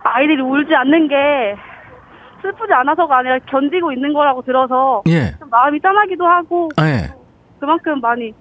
아이들이 0.00 0.42
울지 0.42 0.74
않는 0.74 1.08
게 1.08 1.14
슬프지 2.46 2.72
않아서가 2.72 3.18
아니라 3.18 3.38
견디고 3.40 3.92
있는 3.92 4.12
거라고 4.12 4.42
들어서 4.42 5.02
예. 5.08 5.34
좀 5.38 5.48
마음이 5.50 5.80
짠하기도 5.80 6.24
하고 6.24 6.68
아, 6.76 6.88
예. 6.88 7.12
그만큼 7.58 8.00
많이 8.00 8.32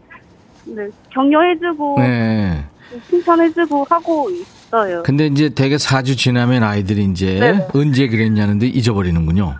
네, 0.65 0.87
격려해주고 1.09 1.95
네. 1.99 2.65
칭찬해주고 3.09 3.85
하고 3.89 4.29
있어요. 4.29 5.03
근데 5.03 5.27
이제 5.27 5.49
대개 5.49 5.75
4주 5.75 6.17
지나면 6.17 6.63
아이들이 6.63 7.03
이제 7.05 7.39
네 7.39 7.67
언제 7.73 8.07
그랬냐는데 8.07 8.67
잊어버리는군요. 8.67 9.55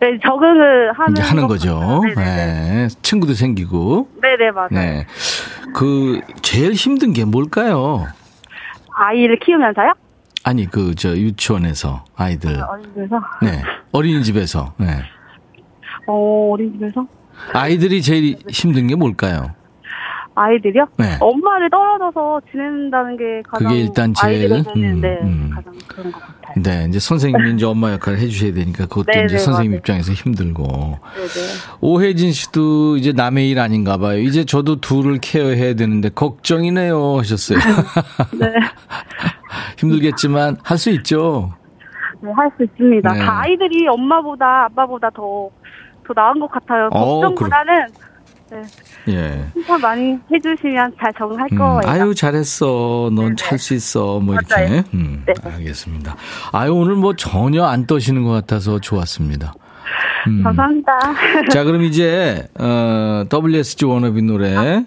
네, 0.00 0.18
적응을 0.24 0.92
하는 0.92 1.22
하는 1.22 1.46
거죠. 1.48 2.02
네, 2.16 2.88
친구도 3.02 3.34
생기고. 3.34 4.08
네네 4.20 4.50
맞아요. 4.52 4.68
네, 4.70 5.06
그 5.74 6.20
제일 6.40 6.72
힘든 6.72 7.12
게 7.12 7.24
뭘까요? 7.24 8.06
아이를 8.94 9.38
키우면서요? 9.38 9.92
아니 10.44 10.66
그 10.66 10.94
저 10.94 11.16
유치원에서 11.16 12.04
아이들. 12.16 12.60
아, 12.60 12.66
어린이집에서. 12.66 13.20
네, 13.42 13.62
어린이집에서. 13.92 14.74
네. 14.78 14.86
어 16.06 16.50
어린이집에서. 16.52 17.06
아이들이 17.54 18.02
제일 18.02 18.36
힘든 18.48 18.86
게 18.88 18.94
뭘까요? 18.94 19.54
아이들이요? 20.34 20.86
네. 20.96 21.16
엄마를 21.20 21.68
떨어져서 21.70 22.40
지낸다는 22.50 23.16
게 23.16 23.42
가장 23.48 23.68
그게 23.68 23.80
일단 23.80 24.14
제일 24.14 24.52
음, 24.52 25.00
네, 25.00 25.18
음. 25.22 25.50
가장 25.54 25.74
그런 25.86 26.10
것 26.12 26.20
같아요. 26.20 26.62
네, 26.62 26.86
이제 26.88 26.98
선생님이 26.98 27.52
이제 27.54 27.66
엄마 27.66 27.92
역할을 27.92 28.18
해주셔야 28.18 28.52
되니까 28.54 28.86
그것도 28.86 29.06
네, 29.12 29.24
이제 29.24 29.36
네, 29.36 29.38
선생님 29.38 29.70
맞아요. 29.72 29.78
입장에서 29.78 30.12
힘들고. 30.12 30.62
네, 30.64 31.22
네. 31.26 31.40
오혜진 31.80 32.32
씨도 32.32 32.96
이제 32.96 33.12
남의 33.12 33.48
일 33.50 33.58
아닌가 33.58 33.96
봐요. 33.98 34.18
이제 34.18 34.44
저도 34.44 34.80
둘을 34.80 35.18
케어해야 35.20 35.74
되는데 35.74 36.08
걱정이네요 36.08 37.18
하셨어요. 37.18 37.58
네. 38.38 38.52
힘들겠지만 39.78 40.56
할 40.62 40.78
수 40.78 40.90
있죠. 40.90 41.52
네, 42.20 42.30
할 42.34 42.50
수 42.56 42.64
있습니다. 42.64 43.12
네. 43.12 43.18
다 43.20 43.40
아이들이 43.40 43.86
엄마보다 43.88 44.64
아빠보다 44.64 45.10
더, 45.10 45.50
더 46.06 46.12
나은 46.14 46.40
것 46.40 46.50
같아요. 46.50 46.88
어, 46.92 47.20
걱정보다는 47.20 47.86
네. 48.52 48.62
예. 49.14 49.44
칭찬 49.54 49.80
많이 49.80 50.18
해주시면 50.32 50.92
잘 51.00 51.12
적응할 51.18 51.48
음, 51.52 51.58
거예요. 51.58 51.80
아유, 51.86 52.14
잘했어. 52.14 53.10
넌 53.14 53.34
잘 53.36 53.58
수 53.58 53.74
있어. 53.74 54.20
뭐 54.20 54.36
맞아요. 54.50 54.66
이렇게. 54.74 54.88
음, 54.94 55.24
네. 55.26 55.32
알겠습니다. 55.42 56.16
아유, 56.52 56.74
오늘 56.74 56.94
뭐 56.96 57.14
전혀 57.16 57.64
안 57.64 57.86
떠시는 57.86 58.22
것 58.24 58.30
같아서 58.30 58.78
좋았습니다. 58.78 59.54
음. 60.28 60.42
감사합니다. 60.44 60.92
자, 61.50 61.64
그럼 61.64 61.82
이제, 61.82 62.46
어, 62.58 63.24
WSG 63.32 63.84
워너비 63.86 64.22
노래. 64.22 64.54
아. 64.56 64.84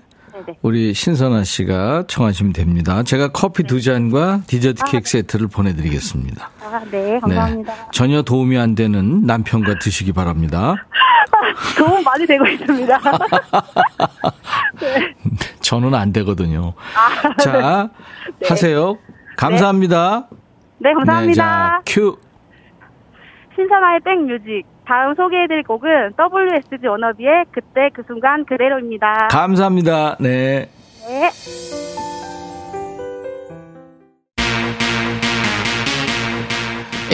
우리 0.62 0.93
신선아 0.93 1.43
씨가 1.43 2.04
청하시면 2.08 2.54
됩니다. 2.54 3.01
제가 3.04 3.30
커피 3.30 3.63
네. 3.63 3.67
두 3.67 3.82
잔과 3.82 4.41
디저트 4.45 4.82
아, 4.84 4.86
케이크 4.86 5.06
네. 5.06 5.21
세트를 5.21 5.47
보내드리겠습니다. 5.47 6.49
아, 6.62 6.82
네, 6.91 7.19
감사합니다. 7.19 7.73
네. 7.73 7.80
전혀 7.91 8.21
도움이 8.21 8.58
안 8.58 8.75
되는 8.75 9.25
남편과 9.25 9.80
드시기 9.80 10.12
바랍니다. 10.12 10.75
도움 11.78 12.04
많이 12.04 12.26
되고 12.26 12.46
있습니다. 12.46 13.00
네. 14.80 15.13
저는 15.62 15.94
안 15.96 16.13
되거든요. 16.13 16.74
아, 16.96 17.36
자, 17.38 17.89
네. 18.39 18.48
하세요. 18.48 18.98
감사합니다. 19.38 20.28
네, 20.78 20.94
감사합니다. 20.94 21.28
네, 21.28 21.36
자, 21.36 21.82
큐. 21.86 22.18
신선아의 23.56 24.00
백뮤직. 24.02 24.63
다음 24.86 25.15
소개해드릴 25.15 25.63
곡은 25.63 26.13
WSG 26.20 26.86
워너비의 26.88 27.46
그때 27.52 27.89
그 27.94 28.04
순간 28.06 28.46
그대로입니다. 28.46 29.30
감사합니다. 29.32 30.18
네. 30.20 30.70
네. 31.08 32.05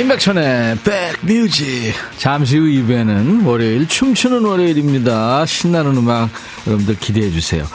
임백천의 0.02 0.78
백뮤직 1.24 1.94
잠시 2.18 2.58
후 2.58 2.66
2부에는 2.66 3.46
월요일 3.46 3.88
춤추는 3.88 4.44
월요일입니다. 4.44 5.46
신나는 5.46 5.96
음악 5.96 6.28
여러분들 6.66 6.98
기대해 6.98 7.30
주세요. 7.30 7.68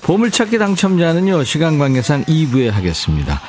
보물찾기 0.00 0.56
당첨자는요 0.56 1.44
시간 1.44 1.78
관계상 1.78 2.24
2부에 2.24 2.70
하겠습니다. 2.70 3.42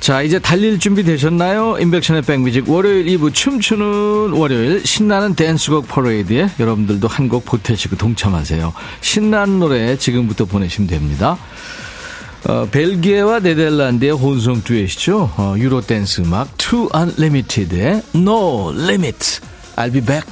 자 0.00 0.22
이제 0.22 0.40
달릴 0.40 0.80
준비 0.80 1.04
되셨나요? 1.04 1.76
임백천의 1.78 2.22
백뮤직 2.22 2.68
월요일 2.68 3.06
2부 3.06 3.32
춤추는 3.32 4.32
월요일 4.32 4.84
신나는 4.84 5.34
댄스곡 5.36 5.86
퍼레이드에 5.86 6.50
여러분들도 6.58 7.06
한 7.06 7.28
곡 7.28 7.44
보태시고 7.44 7.94
동참하세요. 7.96 8.72
신나는 9.00 9.60
노래 9.60 9.96
지금부터 9.96 10.44
보내시면 10.44 10.88
됩니다. 10.88 11.38
어, 12.48 12.66
벨기에와 12.70 13.40
네덜란드의 13.40 14.12
혼성 14.12 14.62
듀엣이죠. 14.64 15.30
어, 15.36 15.54
유로 15.58 15.82
댄스 15.82 16.22
음악 16.22 16.56
Too 16.56 16.88
Unlimited의 16.94 18.02
No 18.14 18.72
Limit. 18.72 19.40
I'll 19.76 19.92
be 19.92 20.00
back. 20.00 20.26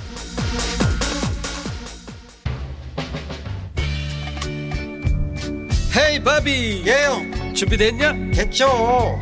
헤이 5.94 6.22
바비 6.22 6.84
예영 6.86 7.54
준비됐냐? 7.54 8.12
됐죠 8.34 8.66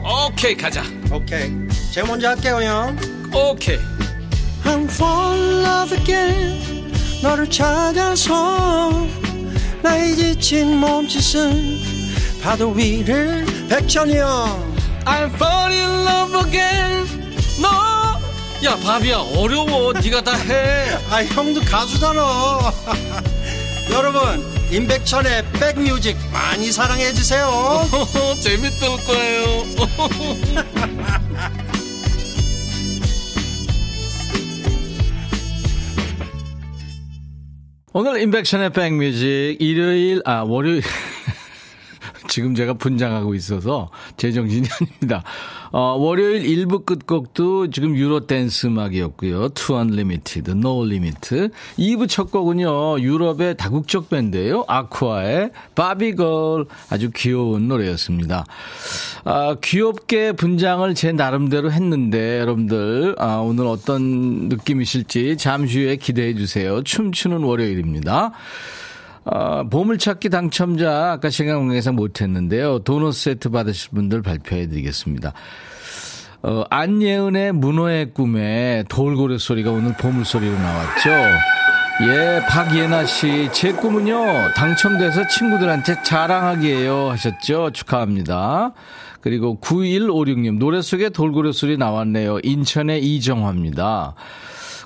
오케이 0.04 0.56
가자 0.56 0.82
오케이 1.12 1.52
제가 1.92 2.06
먼저 2.06 2.28
할게요 2.28 2.60
형 2.62 2.96
오케이 3.32 3.78
I'm 4.64 4.84
fall 4.90 5.40
in 5.40 5.64
love 5.64 5.98
again 5.98 6.92
너를 7.22 7.48
찾아서 7.48 9.06
나의 9.82 10.16
지친 10.16 10.78
몸짓은 10.78 11.93
파도 12.44 12.72
위를 12.72 13.46
백천이 13.70 14.18
형 14.18 14.74
I'm 15.06 15.32
fall 15.34 15.72
in 15.72 16.06
love 16.06 16.46
again. 16.46 17.06
너야 17.58 18.76
바비야 18.76 19.16
어려워. 19.16 19.94
네가 19.94 20.22
다해 20.22 20.90
아 21.08 21.24
형도 21.32 21.62
가수잖아. 21.62 22.70
여러분 23.92 24.44
임백천의 24.70 25.44
백뮤직 25.54 26.18
많이 26.34 26.70
사랑해 26.70 27.14
주세요. 27.14 27.48
재밌을 28.42 28.88
거예요. 29.06 29.64
오늘 37.94 38.20
임백천의 38.20 38.70
백뮤직 38.70 39.56
일요일 39.60 40.20
아 40.26 40.42
월요일 40.42 40.82
지금 42.34 42.56
제가 42.56 42.74
분장하고 42.74 43.36
있어서 43.36 43.90
제정신이 44.16 44.66
아닙니다. 44.80 45.22
어, 45.70 45.94
월요일 45.96 46.42
1부 46.42 46.84
끝곡도 46.84 47.70
지금 47.70 47.94
유로 47.94 48.26
댄스 48.26 48.66
음악이었고요. 48.66 49.50
Two 49.50 49.76
Unlimited, 49.76 50.50
No 50.50 50.84
Limit. 50.84 51.50
2부 51.78 52.08
첫 52.08 52.32
곡은요. 52.32 52.98
유럽의 52.98 53.56
다국적 53.56 54.10
밴드예요. 54.10 54.64
Aqua의 54.66 55.52
Barbie 55.76 56.30
Girl 56.30 56.66
아주 56.90 57.10
귀여운 57.14 57.68
노래였습니다. 57.68 58.44
아, 59.22 59.54
귀엽게 59.62 60.32
분장을 60.32 60.92
제 60.96 61.12
나름대로 61.12 61.70
했는데 61.70 62.40
여러분들 62.40 63.14
아, 63.18 63.36
오늘 63.36 63.66
어떤 63.66 64.48
느낌이실지 64.48 65.36
잠시 65.36 65.84
후에 65.84 65.96
기대해 65.96 66.34
주세요. 66.34 66.82
춤추는 66.82 67.44
월요일입니다. 67.44 68.32
어, 69.24 69.64
보물찾기 69.68 70.28
당첨자 70.28 71.12
아까 71.12 71.30
시간 71.30 71.58
관계에서 71.58 71.92
못했는데요. 71.92 72.80
도넛 72.80 73.14
세트 73.14 73.50
받으실 73.50 73.90
분들 73.90 74.22
발표해 74.22 74.68
드리겠습니다. 74.68 75.32
어, 76.42 76.62
안예은의 76.68 77.52
문어의 77.52 78.12
꿈에 78.12 78.84
돌고래 78.88 79.38
소리가 79.38 79.70
오늘 79.70 79.94
보물 79.96 80.26
소리로 80.26 80.52
나왔죠. 80.52 81.10
예, 82.02 82.42
박예나 82.48 83.06
씨, 83.06 83.48
제 83.52 83.72
꿈은요, 83.72 84.52
당첨돼서 84.54 85.28
친구들한테 85.28 86.02
자랑하기예요 86.02 87.10
하셨죠. 87.10 87.70
축하합니다. 87.70 88.72
그리고 89.20 89.58
9156님, 89.60 90.58
노래 90.58 90.82
속에 90.82 91.08
돌고래 91.08 91.52
소리 91.52 91.78
나왔네요. 91.78 92.40
인천의 92.42 93.02
이정화입니다. 93.02 94.14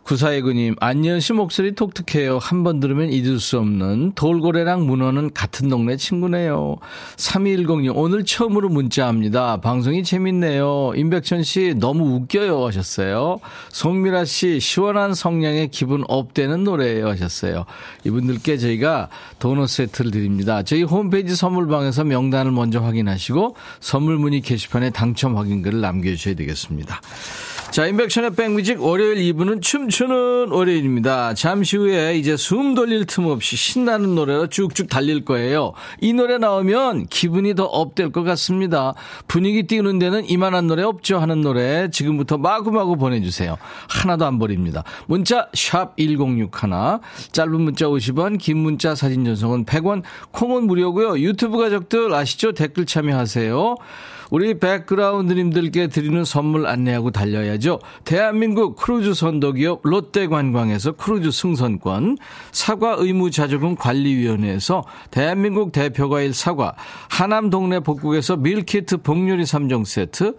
구사이구님, 0.08 0.74
안녕 0.80 1.20
씨 1.20 1.34
목소리 1.34 1.74
독특해요. 1.74 2.38
한 2.38 2.64
번 2.64 2.80
들으면 2.80 3.12
잊을 3.12 3.38
수 3.38 3.58
없는 3.58 4.12
돌고래랑 4.14 4.86
문어는 4.86 5.34
같은 5.34 5.68
동네 5.68 5.98
친구네요. 5.98 6.76
3210님, 7.16 7.92
오늘 7.94 8.24
처음으로 8.24 8.70
문자합니다. 8.70 9.58
방송이 9.58 10.02
재밌네요. 10.02 10.92
임백천 10.96 11.42
씨, 11.42 11.74
너무 11.76 12.14
웃겨요. 12.14 12.66
하셨어요. 12.68 13.38
송미라 13.68 14.24
씨, 14.24 14.60
시원한 14.60 15.12
성량의 15.12 15.68
기분 15.68 16.02
업되는 16.08 16.64
노래예요. 16.64 17.06
하셨어요. 17.08 17.66
이분들께 18.04 18.56
저희가 18.56 19.10
도넛 19.40 19.68
세트를 19.68 20.10
드립니다. 20.10 20.62
저희 20.62 20.84
홈페이지 20.84 21.36
선물방에서 21.36 22.04
명단을 22.04 22.50
먼저 22.50 22.80
확인하시고 22.80 23.56
선물 23.80 24.16
문의 24.16 24.40
게시판에 24.40 24.88
당첨 24.88 25.36
확인글을 25.36 25.82
남겨주셔야 25.82 26.34
되겠습니다. 26.34 27.02
자, 27.70 27.86
인백션의 27.86 28.30
백뮤직 28.34 28.82
월요일 28.82 29.16
2부는 29.34 29.60
춤추 29.60 29.97
는 30.06 30.52
월요일입니다. 30.52 31.34
잠시 31.34 31.76
후에 31.76 32.16
이제 32.16 32.36
숨 32.36 32.74
돌릴 32.74 33.04
틈 33.06 33.26
없이 33.26 33.56
신나는 33.56 34.14
노래로 34.14 34.46
쭉쭉 34.46 34.88
달릴 34.88 35.24
거예요. 35.24 35.72
이 36.00 36.12
노래 36.12 36.38
나오면 36.38 37.06
기분이 37.06 37.54
더 37.54 37.64
업될 37.64 38.12
것 38.12 38.22
같습니다. 38.22 38.94
분위기 39.26 39.64
띄우는 39.64 39.98
데는 39.98 40.28
이만한 40.28 40.68
노래 40.68 40.84
없죠 40.84 41.18
하는 41.18 41.40
노래 41.40 41.90
지금부터 41.90 42.38
마구마구 42.38 42.96
보내주세요. 42.96 43.56
하나도 43.88 44.24
안 44.24 44.38
버립니다. 44.38 44.84
문자 45.06 45.48
1061, 45.54 46.50
짧은 47.32 47.60
문자 47.60 47.86
50원, 47.86 48.38
긴 48.38 48.58
문자 48.58 48.94
사진 48.94 49.24
전송은 49.24 49.64
100원, 49.64 50.02
콩은 50.30 50.68
무료고요. 50.68 51.18
유튜브 51.18 51.58
가족들 51.58 52.14
아시죠? 52.14 52.52
댓글 52.52 52.86
참여하세요. 52.86 53.74
우리 54.30 54.58
백그라운드님들께 54.58 55.88
드리는 55.88 56.24
선물 56.24 56.66
안내하고 56.66 57.10
달려야죠. 57.10 57.78
대한민국 58.04 58.76
크루즈 58.76 59.14
선도기업 59.14 59.80
롯데관광에서 59.84 60.92
크루즈 60.92 61.30
승선권, 61.30 62.18
사과 62.52 62.96
의무 62.98 63.30
자조금 63.30 63.76
관리위원회에서 63.76 64.84
대한민국 65.10 65.72
대표과일 65.72 66.34
사과, 66.34 66.74
하남 67.08 67.50
동네 67.50 67.80
복국에서 67.80 68.36
밀키트 68.36 68.98
복요리 68.98 69.44
3종 69.44 69.84
세트, 69.84 70.36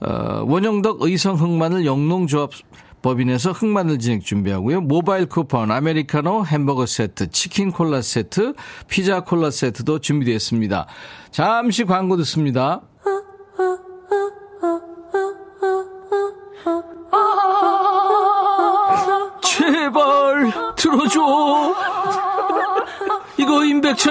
어, 0.00 0.44
원영덕 0.46 1.02
의성 1.02 1.36
흑마늘 1.36 1.86
영농조합 1.86 2.50
법인에서 3.02 3.52
흑마늘 3.52 3.98
진액 3.98 4.20
준비하고요. 4.20 4.80
모바일 4.80 5.26
쿠폰, 5.26 5.70
아메리카노 5.70 6.46
햄버거 6.46 6.86
세트, 6.86 7.30
치킨 7.30 7.70
콜라 7.70 8.02
세트, 8.02 8.54
피자 8.88 9.20
콜라 9.20 9.50
세트도 9.50 10.00
준비되어 10.00 10.34
있습니다. 10.34 10.86
잠시 11.30 11.84
광고 11.84 12.16
듣습니다. 12.16 12.82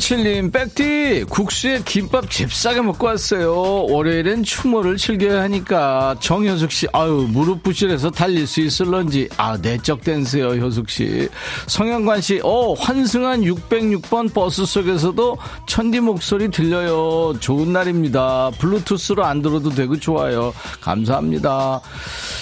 오이공칠님 0.00 0.50
백디, 0.50 0.79
국수에 1.28 1.82
김밥 1.84 2.30
잽싸게 2.30 2.80
먹고 2.80 3.06
왔어요. 3.06 3.52
월요일엔 3.86 4.42
추모를 4.42 4.96
즐겨야 4.96 5.42
하니까. 5.42 6.16
정효숙 6.20 6.72
씨, 6.72 6.86
아유, 6.92 7.26
무릎 7.30 7.62
부실해서 7.62 8.10
달릴 8.10 8.46
수 8.46 8.60
있을런지. 8.60 9.28
아, 9.36 9.58
내적 9.60 10.02
댄스요, 10.02 10.48
효숙 10.50 10.88
씨. 10.88 11.28
성현관 11.66 12.20
씨, 12.22 12.40
어, 12.42 12.72
환승한 12.74 13.42
606번 13.42 14.32
버스 14.32 14.64
속에서도 14.64 15.36
천디 15.66 16.00
목소리 16.00 16.50
들려요. 16.50 17.34
좋은 17.40 17.72
날입니다. 17.72 18.50
블루투스로 18.58 19.24
안 19.24 19.42
들어도 19.42 19.70
되고 19.70 19.98
좋아요. 19.98 20.52
감사합니다. 20.80 21.80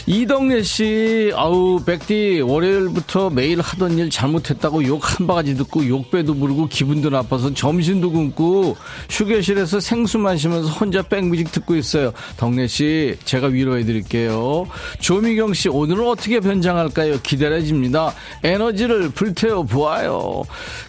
이덕래 0.06 0.62
씨, 0.62 1.32
아우, 1.34 1.80
백디, 1.84 2.42
월요일부터 2.42 3.30
매일 3.30 3.60
하던 3.60 3.98
일 3.98 4.10
잘못했다고 4.10 4.84
욕 4.84 5.08
한 5.08 5.26
바가지 5.26 5.54
듣고 5.56 5.86
욕배도 5.86 6.34
부르고 6.34 6.68
기분도 6.68 7.08
나빠서 7.08 7.54
점심도 7.54 8.10
굶고 8.12 8.67
휴게실에서 9.10 9.80
생수 9.80 10.18
마시면서 10.18 10.68
혼자 10.70 11.02
백뮤직 11.02 11.52
듣고 11.52 11.76
있어요. 11.76 12.12
덕래 12.36 12.66
씨, 12.66 13.16
제가 13.24 13.48
위로해 13.48 13.84
드릴게요. 13.84 14.66
조미경 15.00 15.54
씨, 15.54 15.68
오늘은 15.68 16.06
어떻게 16.06 16.40
변장할까요? 16.40 17.20
기다려집니다. 17.22 18.14
에너지를 18.42 19.10
불태워 19.10 19.64
보아요. 19.64 20.42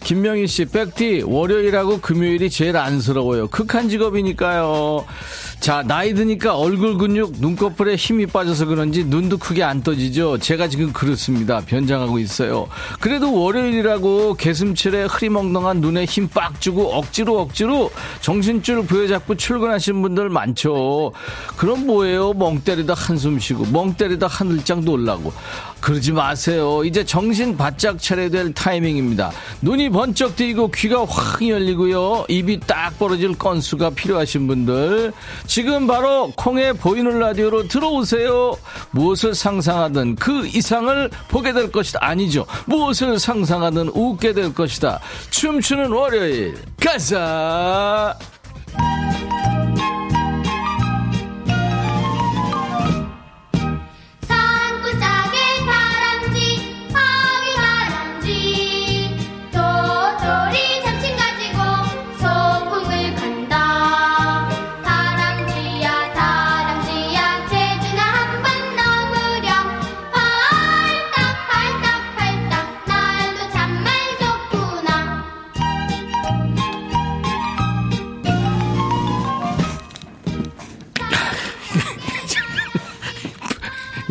김명희 0.04 0.48
씨, 0.48 0.66
백디, 0.66 1.24
월요일하고 1.26 2.00
금요일이 2.00 2.50
제일 2.50 2.78
안쓰러워요. 2.78 3.48
극한 3.50 3.90
직업이니까요. 3.90 5.06
자, 5.60 5.84
나이 5.86 6.14
드니까 6.14 6.56
얼굴 6.58 6.98
근육, 6.98 7.34
눈꺼풀에 7.40 7.96
힘이 7.96 8.26
빠져서 8.26 8.66
그런지 8.66 9.04
눈도 9.04 9.38
크게 9.38 9.62
안 9.62 9.84
떠지죠. 9.84 10.38
제가 10.38 10.70
지금 10.70 10.94
그렇습니다. 10.94 11.62
변장하고 11.66 12.18
있어요. 12.20 12.70
그래도 13.02 13.34
월요일이라고 13.34 14.36
개슴 14.36 14.74
칠에 14.74 15.04
흐리멍덩한 15.04 15.82
눈에 15.82 16.06
힘 16.06 16.30
빡 16.30 16.62
주고 16.62 16.94
억지로 16.94 17.40
억지로 17.42 17.69
정신줄 18.22 18.86
부여잡고 18.86 19.36
출근하신 19.36 20.02
분들 20.02 20.30
많죠. 20.30 21.12
그럼 21.58 21.86
뭐예요? 21.86 22.34
멍 22.34 22.62
때리다 22.62 22.94
한숨 22.94 23.40
쉬고 23.40 23.66
멍 23.72 23.94
때리다 23.94 24.28
하늘장 24.28 24.86
놀라고. 24.86 25.34
그러지 25.82 26.12
마세요. 26.12 26.84
이제 26.84 27.04
정신 27.04 27.56
바짝 27.56 28.00
차려야 28.00 28.30
될 28.30 28.54
타이밍입니다. 28.54 29.32
눈이 29.62 29.90
번쩍 29.90 30.36
뜨이고 30.36 30.72
귀가 30.72 31.06
확 31.06 31.46
열리고요. 31.46 32.26
입이 32.28 32.62
딱 32.62 32.98
벌어질 33.00 33.38
건수가 33.38 33.92
필요하신 33.92 34.48
분들 34.48 35.14
지금 35.48 35.88
바로 35.88 36.32
콩에 36.36 36.74
보이는 36.74 37.20
라디오로 37.20 37.68
들어오세요. 37.68 38.56
무엇을 38.92 39.34
상상하든 39.34 40.16
그 40.16 40.48
이상을 40.48 41.10
보게 41.28 41.54
될 41.54 41.72
것이다. 41.72 42.00
아니죠. 42.02 42.46
무엇을 42.66 43.20
상상하든 43.20 43.90
웃게 43.94 44.34
될 44.34 44.54
것이다. 44.54 45.00
춤추는 45.32 45.92
월요일 45.92 46.56
가자. 46.80 48.18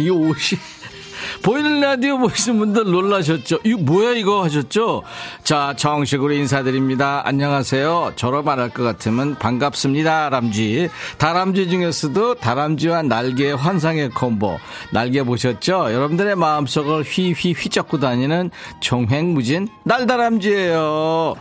이 0.08 0.10
옷이 0.10 0.58
보이는 1.42 1.80
라디오 1.80 2.16
보시는 2.18 2.58
분들 2.58 2.84
놀라셨죠? 2.84 3.58
이거 3.64 3.78
뭐야 3.78 4.12
이거 4.12 4.42
하셨죠? 4.44 5.02
자 5.44 5.74
정식으로 5.76 6.32
인사드립니다. 6.32 7.22
안녕하세요. 7.26 8.14
저로 8.16 8.42
말할 8.42 8.70
것 8.70 8.82
같으면 8.82 9.34
반갑습니다. 9.34 10.30
다람쥐. 10.30 10.88
다람쥐 11.18 11.68
중에서도 11.68 12.36
다람쥐와 12.36 13.02
날개의 13.02 13.56
환상의 13.56 14.10
콤보. 14.10 14.58
날개 14.92 15.22
보셨죠? 15.22 15.92
여러분들의 15.92 16.36
마음속을 16.36 17.02
휘휘 17.02 17.52
휘젓고 17.52 17.98
다니는 17.98 18.50
종횡무진 18.80 19.68
날다람쥐예요. 19.84 21.34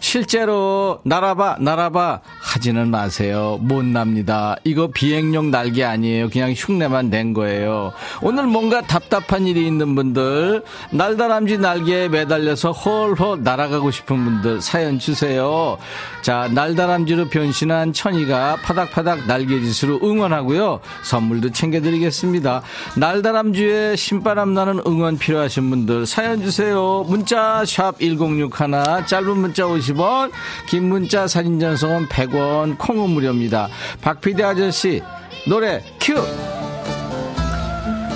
실제로 0.00 1.00
날아봐 1.04 1.56
날아봐 1.60 2.20
하지는 2.40 2.90
마세요. 2.90 3.58
못 3.60 3.84
납니다. 3.84 4.56
이거 4.64 4.88
비행용 4.88 5.50
날개 5.50 5.84
아니에요. 5.84 6.30
그냥 6.30 6.52
흉내만 6.56 7.10
낸 7.10 7.34
거예요. 7.34 7.92
오늘 8.22 8.46
뭔가 8.46 8.80
답답한 8.80 9.46
일이 9.46 9.66
있는 9.66 9.94
분들 9.94 10.62
날다람쥐 10.92 11.58
날개에 11.58 12.08
매달려서 12.08 12.72
홀홀 12.72 13.42
날아가고 13.42 13.90
싶은 13.90 14.24
분들 14.24 14.60
사연 14.60 14.98
주세요. 14.98 15.78
자 16.22 16.48
날다람쥐로 16.52 17.28
변신한 17.28 17.92
천이가 17.92 18.56
파닥파닥 18.62 19.26
날개짓으로 19.26 20.00
응원하고요. 20.02 20.80
선물도 21.02 21.50
챙겨드리겠습니다. 21.50 22.62
날다람쥐의 22.96 23.96
신바람 23.96 24.54
나는 24.54 24.80
응원 24.86 25.18
필요하신 25.18 25.70
분들 25.70 26.06
사연 26.06 26.42
주세요. 26.42 27.04
문자 27.08 27.64
샵 27.64 28.00
1061 28.00 29.06
짧은 29.06 29.36
문자 29.36 29.66
오시 29.66 29.87
50원, 29.92 30.30
긴 30.66 30.88
문자 30.88 31.26
사진 31.26 31.58
전송은 31.60 32.08
100원, 32.08 32.78
콩은 32.78 33.10
무료입니다. 33.10 33.68
박피디 34.00 34.42
아저씨, 34.42 35.02
노래 35.46 35.82
큐! 36.00 36.14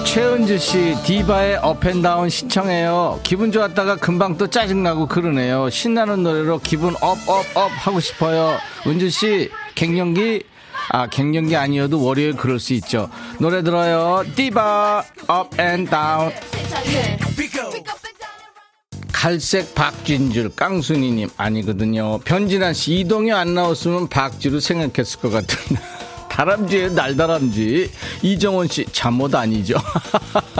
최은주 0.05 0.59
씨, 0.59 0.95
디바의 1.05 1.57
Up 1.63 1.77
and 1.77 1.99
Down 1.99 2.29
신청해요. 2.29 3.21
기분 3.23 3.51
좋았다가 3.51 3.97
금방 3.97 4.37
또 4.37 4.47
짜증나고 4.47 5.07
그러네요. 5.07 5.71
신나는 5.71 6.23
노래로 6.23 6.59
기분 6.59 6.95
up, 7.01 7.17
up, 7.27 7.45
up 7.57 7.71
하고 7.75 7.99
싶어요. 7.99 8.59
은주 8.87 9.09
씨, 9.09 9.51
갱년기? 9.75 10.43
아, 10.91 11.07
갱년기 11.07 11.57
아니어도 11.57 12.05
월요일 12.05 12.37
그럴 12.37 12.59
수 12.59 12.75
있죠. 12.75 13.09
노래 13.39 13.63
들어요. 13.63 14.25
디바, 14.35 15.05
Up 15.29 15.59
and 15.59 15.87
Down. 15.87 16.31
갈색 19.23 19.77
박쥔 19.77 20.24
줄, 20.24 20.51
깡순이님 20.57 21.31
아니거든요. 21.37 22.19
변진환 22.25 22.75
씨, 22.75 22.99
이동이 22.99 23.31
안 23.31 23.55
나왔으면 23.55 24.09
박쥐로 24.09 24.59
생각했을 24.59 25.21
것 25.21 25.31
같은데. 25.31 25.81
다람쥐에 26.29 26.89
날다람쥐. 26.89 27.89
이정원 28.23 28.67
씨, 28.67 28.85
잠옷 28.91 29.33
아니죠? 29.33 29.77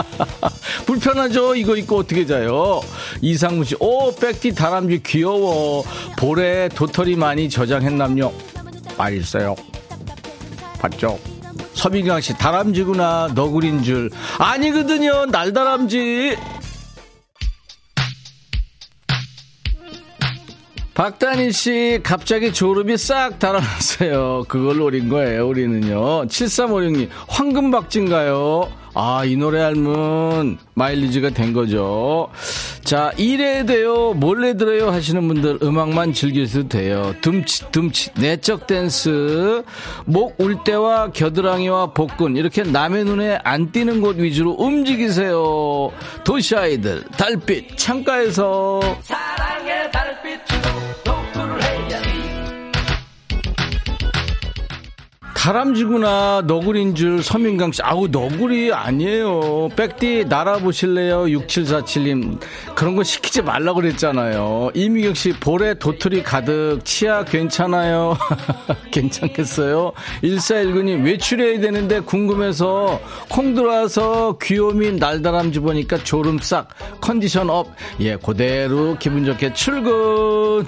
불편하죠? 0.87 1.57
이거 1.57 1.77
입고 1.77 1.97
어떻게 1.99 2.25
자요? 2.25 2.81
이상무 3.21 3.65
씨, 3.65 3.75
오, 3.81 4.15
백티 4.15 4.55
다람쥐 4.55 5.03
귀여워. 5.03 5.83
볼에 6.17 6.69
도토리 6.69 7.17
많이 7.17 7.51
저장했남요. 7.51 8.33
맛있어요. 8.97 9.57
봤죠? 10.79 11.19
서민경 11.75 12.21
씨, 12.21 12.33
다람쥐구나. 12.39 13.33
너구리인 13.35 13.83
줄. 13.83 14.09
아니거든요. 14.39 15.27
날다람쥐. 15.27 16.37
박다니 20.95 21.53
씨, 21.53 22.01
갑자기 22.03 22.53
졸음이 22.53 22.99
싹 22.99 23.39
달아났어요. 23.39 24.45
그걸 24.47 24.77
노린 24.77 25.09
거예요, 25.09 25.49
우리는요. 25.49 26.27
7356님, 26.27 27.09
황금박진가요? 27.29 28.71
아, 28.95 29.25
이 29.25 29.37
노래 29.37 29.63
알면 29.63 30.59
마일리지가 30.75 31.31
된 31.31 31.55
거죠. 31.55 32.29
자, 32.85 33.11
이래야 33.17 33.65
돼요. 33.65 34.13
몰래 34.13 34.55
들어요 34.59 34.91
하시는 34.91 35.27
분들 35.27 35.61
음악만 35.63 36.13
즐기셔도 36.13 36.69
돼요. 36.69 37.15
둠칫, 37.23 37.73
둠칫, 37.73 38.13
내적 38.21 38.67
댄스. 38.67 39.63
목 40.05 40.35
울 40.39 40.63
때와 40.63 41.11
겨드랑이와 41.13 41.93
복근. 41.95 42.37
이렇게 42.37 42.65
남의 42.65 43.05
눈에 43.07 43.39
안 43.45 43.73
띄는 43.73 44.03
곳 44.03 44.19
위주로 44.19 44.51
움직이세요. 44.59 45.91
도시 46.23 46.55
아이들, 46.55 47.03
달빛, 47.17 47.79
창가에서. 47.79 48.81
사랑 49.01 49.52
다람쥐구나 55.43 56.45
너구리인 56.47 56.95
줄 56.95 57.21
서민강 57.21 57.73
씨. 57.73 57.83
아우 57.83 58.07
너구리 58.07 58.73
아니에요. 58.73 59.71
백디 59.75 60.27
날아보실래요? 60.29 61.23
6747님. 61.25 62.39
그런 62.77 62.95
거 62.95 63.03
시키지 63.03 63.43
말라고 63.43 63.81
그랬잖아요. 63.81 64.71
이미경 64.73 65.15
씨 65.15 65.33
볼에 65.33 65.75
도토리 65.75 66.23
가득. 66.23 66.79
치아 66.85 67.25
괜찮아요? 67.25 68.17
괜찮겠어요? 68.93 69.93
1419님 70.23 71.05
외출해야 71.05 71.59
되는데 71.59 71.99
궁금해서 71.99 73.01
콩 73.29 73.53
들어와서 73.57 74.39
귀요미 74.41 74.93
날다람쥐 74.93 75.59
보니까 75.59 75.99
졸음 76.05 76.39
싹. 76.39 76.69
컨디션 77.01 77.51
up 77.51 77.67
예 78.01 78.15
그대로 78.17 78.97
기분 78.99 79.25
좋게 79.25 79.55
출근 79.55 80.65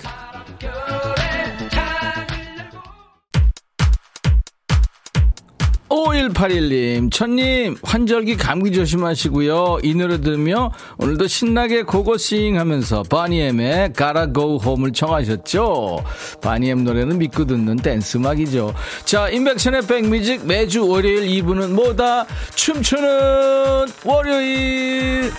5181님, 5.95 7.13
천님, 7.13 7.77
환절기 7.85 8.37
감기 8.37 8.73
조심하시고요. 8.73 9.79
이 9.85 9.95
노래 9.95 10.21
들으며 10.21 10.73
오늘도 10.99 11.29
신나게 11.29 11.85
고고싱 11.85 12.59
하면서 12.59 13.05
바니엠의 13.05 13.93
Gotta 13.97 14.33
Go 14.35 14.59
Home을 14.61 14.93
청하셨죠? 14.93 16.03
바니엠 16.43 16.83
노래는 16.83 17.19
믿고 17.19 17.45
듣는 17.45 17.77
댄스 17.77 18.17
음악이죠. 18.17 18.75
자, 19.05 19.29
인백션의 19.29 19.83
백뮤직 19.87 20.45
매주 20.45 20.85
월요일 20.87 21.29
2부는 21.29 21.71
뭐다? 21.71 22.27
춤추는 22.57 23.87
월요일! 24.05 25.31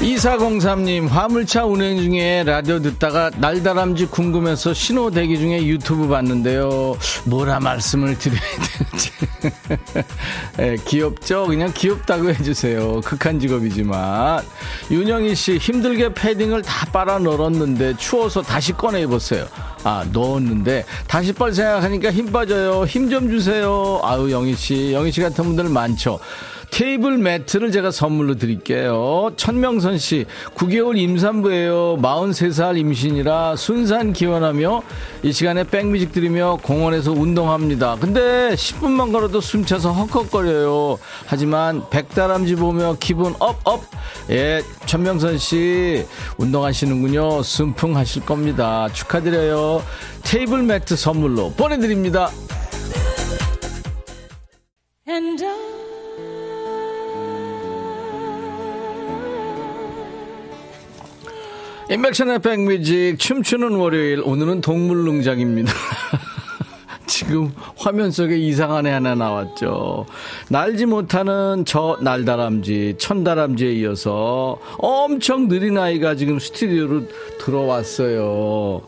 2403님, 0.00 1.08
화물차 1.08 1.64
운행 1.64 1.98
중에 2.00 2.44
라디오 2.44 2.78
듣다가 2.78 3.30
날다람쥐 3.36 4.06
궁금해서 4.06 4.72
신호 4.72 5.10
대기 5.10 5.36
중에 5.38 5.66
유튜브 5.66 6.06
봤는데요. 6.06 6.96
뭐라 7.24 7.58
말씀을 7.58 8.16
드려야 8.16 8.40
되는지. 8.40 9.10
네, 10.56 10.76
귀엽죠? 10.86 11.46
그냥 11.48 11.72
귀엽다고 11.74 12.28
해주세요. 12.30 13.00
극한 13.00 13.40
직업이지만. 13.40 14.44
윤영희 14.88 15.34
씨, 15.34 15.58
힘들게 15.58 16.14
패딩을 16.14 16.62
다 16.62 16.86
빨아 16.92 17.18
넣었는데 17.18 17.96
추워서 17.96 18.40
다시 18.40 18.72
꺼내 18.72 19.02
입었어요. 19.02 19.48
아, 19.82 20.04
넣었는데 20.12 20.84
다시 21.08 21.32
빨 21.32 21.52
생각하니까 21.52 22.12
힘 22.12 22.30
빠져요. 22.30 22.84
힘 22.84 23.08
좀 23.10 23.28
주세요. 23.30 24.00
아유, 24.04 24.30
영희 24.30 24.54
씨. 24.54 24.92
영희 24.92 25.10
씨 25.10 25.20
같은 25.22 25.42
분들 25.44 25.64
많죠. 25.64 26.20
테이블 26.70 27.18
매트를 27.18 27.72
제가 27.72 27.90
선물로 27.90 28.36
드릴게요. 28.36 29.32
천명선 29.36 29.98
씨, 29.98 30.26
9개월 30.54 30.96
임산부예요. 30.96 31.98
43살 32.00 32.78
임신이라 32.78 33.56
순산 33.56 34.12
기원하며 34.12 34.82
이 35.22 35.32
시간에 35.32 35.64
백뮤직 35.64 36.12
들으며 36.12 36.58
공원에서 36.62 37.12
운동합니다. 37.12 37.96
근데 38.00 38.54
10분만 38.54 39.12
걸어도 39.12 39.40
숨차서 39.40 39.92
헉헉거려요. 39.92 40.98
하지만 41.26 41.82
백다람쥐 41.90 42.56
보며 42.56 42.96
기분 43.00 43.34
up, 43.38 43.58
up. 43.64 43.82
예, 44.30 44.62
천명선 44.86 45.38
씨, 45.38 46.04
운동하시는군요. 46.36 47.42
순풍하실 47.42 48.26
겁니다. 48.26 48.88
축하드려요. 48.92 49.82
테이블 50.22 50.62
매트 50.62 50.96
선물로 50.96 51.52
보내드립니다. 51.52 52.30
인백션의 61.90 62.40
백뮤직 62.40 63.18
춤추는 63.18 63.70
월요일 63.76 64.20
오늘은 64.22 64.60
동물농장입니다. 64.60 65.72
지금 67.08 67.52
화면 67.76 68.10
속에 68.12 68.36
이상한 68.36 68.86
애 68.86 68.90
하나 68.90 69.14
나왔죠. 69.16 70.06
날지 70.50 70.86
못하는 70.86 71.64
저 71.66 71.98
날다람쥐, 72.00 72.96
천다람쥐에 72.98 73.72
이어서 73.72 74.58
엄청 74.78 75.48
느린 75.48 75.76
아이가 75.78 76.14
지금 76.14 76.38
스튜디오로 76.38 77.02
들어왔어요. 77.40 78.82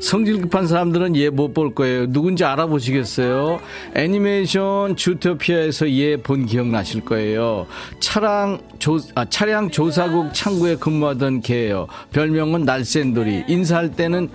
성질 0.00 0.40
급한 0.40 0.66
사람들은 0.66 1.16
얘 1.16 1.28
못 1.30 1.52
볼 1.54 1.74
거예요. 1.74 2.06
누군지 2.10 2.44
알아보시겠어요? 2.44 3.60
애니메이션 3.94 4.96
주토피아에서 4.96 5.90
얘 5.92 6.16
본 6.16 6.46
기억 6.46 6.68
나실 6.68 7.04
거예요. 7.04 7.66
차량 8.00 8.58
조, 8.78 8.98
아, 9.14 9.24
차량 9.26 9.68
조사국 9.70 10.32
창구에 10.32 10.76
근무하던 10.76 11.40
개예요. 11.42 11.86
별명은 12.12 12.64
날쌘돌이. 12.64 13.44
인사할 13.48 13.92
때는 13.92 14.28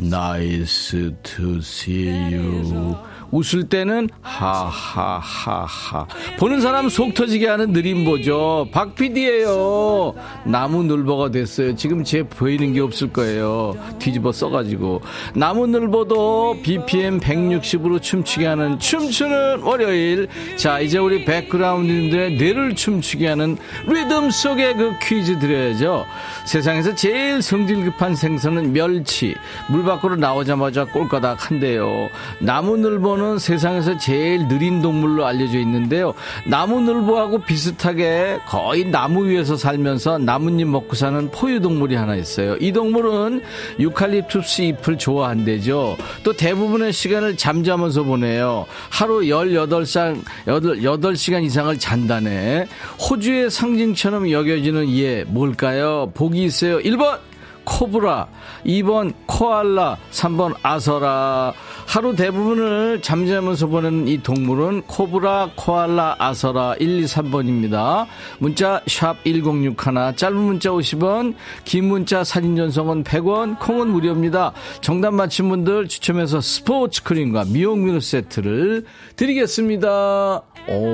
Nice 0.00 0.92
to 0.92 1.60
see 1.60 2.08
you. 2.30 2.96
웃을 3.30 3.68
때는 3.68 4.08
하하하하. 4.22 6.06
보는 6.38 6.60
사람 6.60 6.88
속 6.88 7.14
터지게 7.14 7.46
하는 7.46 7.72
느림보죠. 7.72 8.68
박 8.72 8.94
PD예요. 8.94 10.14
나무 10.44 10.82
늘보가 10.82 11.30
됐어요. 11.30 11.76
지금 11.76 12.02
제 12.04 12.22
보이는 12.22 12.72
게 12.72 12.80
없을 12.80 13.12
거예요. 13.12 13.74
뒤집어 13.98 14.32
써가지고. 14.32 15.02
나무 15.34 15.66
늘보도 15.66 16.58
BPM 16.62 17.20
160으로 17.20 18.02
춤추게 18.02 18.46
하는 18.46 18.78
춤추는 18.78 19.60
월요일. 19.60 20.28
자, 20.56 20.80
이제 20.80 20.98
우리 20.98 21.24
백그라운드님들의 21.24 22.36
뇌를 22.36 22.74
춤추게 22.74 23.28
하는 23.28 23.56
리듬 23.86 24.30
속의 24.30 24.76
그 24.76 24.92
퀴즈 25.02 25.38
드려야죠. 25.38 26.04
세상에서 26.46 26.94
제일 26.94 27.42
성질 27.42 27.84
급한 27.84 28.14
생선은 28.14 28.72
멸치. 28.72 29.34
물 29.68 29.84
밖으로 29.84 30.16
나오자마자 30.16 30.84
꼴까닥 30.86 31.50
한데요. 31.50 32.08
나무 32.40 32.76
늘보는 32.76 33.19
나무늘보는 33.20 33.38
세상에서 33.38 33.98
제일 33.98 34.48
느린 34.48 34.80
동물로 34.80 35.26
알려져 35.26 35.58
있는데요. 35.58 36.14
나무늘보하고 36.46 37.38
비슷하게 37.42 38.40
거의 38.46 38.84
나무 38.84 39.28
위에서 39.28 39.56
살면서 39.56 40.18
나뭇잎 40.18 40.66
먹고 40.66 40.96
사는 40.96 41.30
포유동물이 41.30 41.94
하나 41.94 42.16
있어요. 42.16 42.56
이 42.56 42.72
동물은 42.72 43.42
유칼립투스 43.78 44.62
잎을 44.62 44.98
좋아한대죠. 44.98 45.96
또 46.24 46.32
대부분의 46.32 46.92
시간을 46.92 47.36
잠자면서 47.36 48.02
보내요. 48.02 48.66
하루 48.88 49.20
18살, 49.20 50.22
8시간 50.46 51.44
이상을 51.44 51.78
잔다네. 51.78 52.66
호주의 52.98 53.50
상징처럼 53.50 54.30
여겨지는 54.30 54.96
얘, 54.96 55.24
뭘까요? 55.24 56.10
보기 56.14 56.44
있어요. 56.44 56.78
1번! 56.78 57.30
코브라, 57.64 58.26
2번 58.64 59.12
코알라, 59.26 59.96
3번 60.10 60.54
아서라. 60.62 61.52
하루 61.90 62.14
대부분을 62.14 63.02
잠자면서 63.02 63.66
보내는 63.66 64.06
이 64.06 64.22
동물은 64.22 64.82
코브라, 64.82 65.50
코알라, 65.56 66.14
아서라 66.20 66.76
1, 66.78 67.00
2, 67.00 67.04
3번입니다. 67.04 68.06
문자 68.38 68.80
1061, 68.86 69.74
짧은 70.14 70.36
문자 70.36 70.70
50원, 70.70 71.34
긴 71.64 71.86
문자 71.86 72.22
사진 72.22 72.54
전송은 72.54 73.02
100원, 73.02 73.58
콩은 73.58 73.88
무료입니다. 73.88 74.52
정답 74.80 75.14
맞힌 75.14 75.48
분들 75.48 75.88
추첨해서 75.88 76.40
스포츠 76.40 77.02
크림과 77.02 77.46
미용민루 77.46 77.98
세트를 77.98 78.84
드리겠습니다. 79.16 80.42
오, 80.68 80.92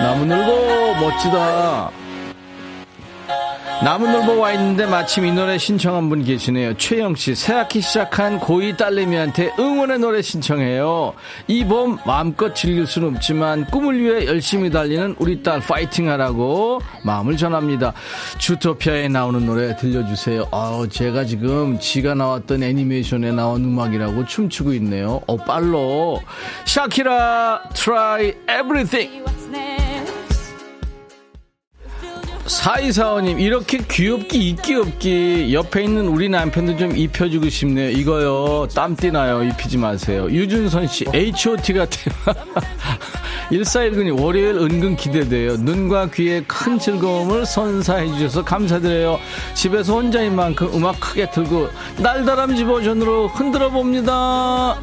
나무늘보 0.00 1.04
멋지다. 1.04 2.07
나무늘보 3.84 4.40
와 4.40 4.52
있는데 4.54 4.86
마침 4.86 5.24
이 5.24 5.30
노래 5.30 5.56
신청한 5.56 6.08
분 6.08 6.24
계시네요. 6.24 6.76
최영 6.76 7.14
씨, 7.14 7.36
새학기 7.36 7.80
시작한 7.80 8.40
고2 8.40 8.76
딸내미한테 8.76 9.52
응원의 9.56 10.00
노래 10.00 10.20
신청해요. 10.20 11.14
이 11.46 11.64
봄 11.64 11.98
마음껏 12.04 12.54
즐길 12.54 12.86
수는 12.86 13.14
없지만 13.14 13.66
꿈을 13.66 14.00
위해 14.00 14.26
열심히 14.26 14.68
달리는 14.70 15.14
우리 15.20 15.42
딸 15.44 15.60
파이팅 15.60 16.10
하라고 16.10 16.80
마음을 17.04 17.36
전합니다. 17.36 17.92
주토피아에 18.38 19.08
나오는 19.08 19.46
노래 19.46 19.76
들려주세요. 19.76 20.48
아 20.50 20.84
제가 20.90 21.24
지금 21.24 21.78
지가 21.78 22.14
나왔던 22.14 22.62
애니메이션에 22.64 23.30
나온 23.30 23.64
음악이라고 23.64 24.24
춤추고 24.26 24.72
있네요. 24.74 25.20
어, 25.28 25.36
빨로. 25.36 26.20
샤키라, 26.64 27.62
try 27.74 28.32
everything. 28.50 29.22
4245님, 32.48 33.40
이렇게 33.40 33.78
귀엽기, 33.78 34.48
있기 34.50 34.74
없기, 34.74 35.50
옆에 35.52 35.84
있는 35.84 36.08
우리 36.08 36.28
남편도 36.28 36.76
좀 36.76 36.96
입혀주고 36.96 37.48
싶네요. 37.48 37.90
이거요, 37.90 38.66
땀띠 38.74 39.12
나요. 39.12 39.42
입히지 39.42 39.76
마세요. 39.76 40.26
유준선 40.30 40.86
씨, 40.88 41.04
H.O.T 41.12 41.74
같아요. 41.74 42.14
1419님, 43.52 44.20
월요일 44.20 44.56
은근 44.56 44.96
기대돼요. 44.96 45.56
눈과 45.56 46.10
귀에 46.10 46.42
큰 46.46 46.78
즐거움을 46.78 47.46
선사해 47.46 48.06
주셔서 48.08 48.44
감사드려요. 48.44 49.18
집에서 49.54 49.94
혼자인 49.94 50.34
만큼 50.34 50.68
음악 50.74 51.00
크게 51.00 51.30
틀고, 51.30 51.68
날다람쥐 51.98 52.64
버전으로 52.64 53.28
흔들어 53.28 53.70
봅니다. 53.70 54.78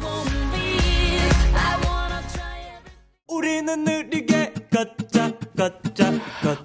우리는 3.28 3.84
느리게 3.84 4.54
걷자 4.72 5.35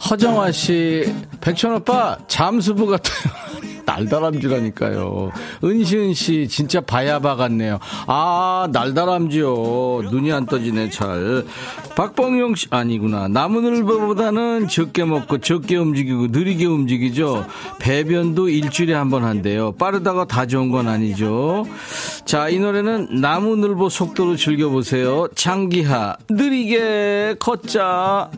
허정화 0.10 0.52
씨, 0.52 1.14
백천 1.40 1.74
오빠 1.76 2.18
잠수부 2.28 2.88
같아요. 2.88 3.71
날다람쥐라니까요. 3.98 5.32
은시은 5.64 6.14
씨, 6.14 6.48
진짜 6.48 6.82
바야바 6.82 7.36
같네요. 7.36 7.80
아, 8.08 8.68
날다람쥐요. 8.72 10.04
눈이 10.10 10.32
안 10.32 10.46
떠지네, 10.46 10.90
잘. 10.90 11.46
박봉용 11.96 12.56
씨, 12.56 12.68
아니구나. 12.70 13.28
나무늘보보다는 13.28 14.68
적게 14.68 15.06
먹고 15.06 15.38
적게 15.40 15.76
움직이고 15.78 16.28
느리게 16.28 16.66
움직이죠. 16.66 17.46
배변도 17.80 18.50
일주일에 18.50 18.94
한 18.94 19.12
번 19.12 19.26
한대요. 19.26 19.74
빠르다가 19.74 20.24
다 20.26 20.46
좋은 20.46 20.72
건 20.72 20.88
아니죠. 20.88 21.66
자, 22.24 22.48
이 22.48 22.60
노래는 22.60 23.20
나무늘보 23.20 23.90
속도로 23.90 24.38
즐겨보세요. 24.38 25.28
장기하, 25.36 26.16
느리게 26.30 27.36
걷자. 27.40 28.30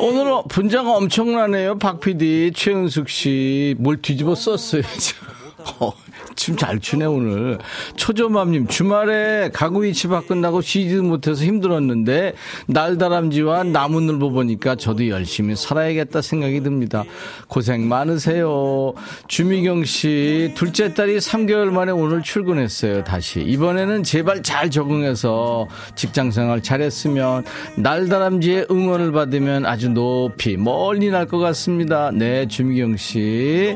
오늘은 0.00 0.42
분장 0.48 0.88
엄청나네요. 0.88 1.78
박 1.78 2.00
PD, 2.00 2.52
최은숙 2.54 3.08
씨. 3.08 3.74
뭘 3.78 4.00
뒤집어 4.00 4.34
썼어요. 4.34 4.82
춤 6.36 6.56
잘 6.56 6.78
추네 6.78 7.04
오늘. 7.06 7.58
초조맘님 7.96 8.68
주말에 8.68 9.50
가구 9.52 9.84
위치 9.84 10.06
바꾼다고 10.08 10.60
쉬지도 10.60 11.02
못해서 11.02 11.44
힘들었는데 11.44 12.34
날다람쥐와 12.66 13.64
나무늘보 13.64 14.30
보니까 14.30 14.76
저도 14.76 15.08
열심히 15.08 15.56
살아야겠다 15.56 16.22
생각이 16.22 16.62
듭니다. 16.62 17.04
고생 17.48 17.88
많으세요. 17.88 18.94
주미경 19.28 19.84
씨 19.84 20.52
둘째 20.54 20.94
딸이 20.94 21.18
3개월 21.18 21.70
만에 21.70 21.92
오늘 21.92 22.22
출근했어요. 22.22 23.04
다시 23.04 23.40
이번에는 23.40 24.02
제발 24.02 24.42
잘 24.42 24.70
적응해서 24.70 25.66
직장생활 25.94 26.62
잘했으면 26.62 27.44
날다람쥐의 27.76 28.66
응원을 28.70 29.12
받으면 29.12 29.66
아주 29.66 29.88
높이 29.88 30.56
멀리 30.56 31.10
날 31.10 31.26
것 31.26 31.38
같습니다. 31.38 32.12
네 32.12 32.46
주미경 32.46 32.96
씨. 32.96 33.74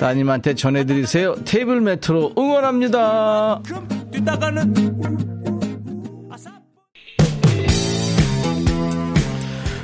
따님한테 0.00 0.54
전해드리세요. 0.54 1.34
테이블 1.44 1.82
매트로 1.82 2.32
응원합니다. 2.38 3.60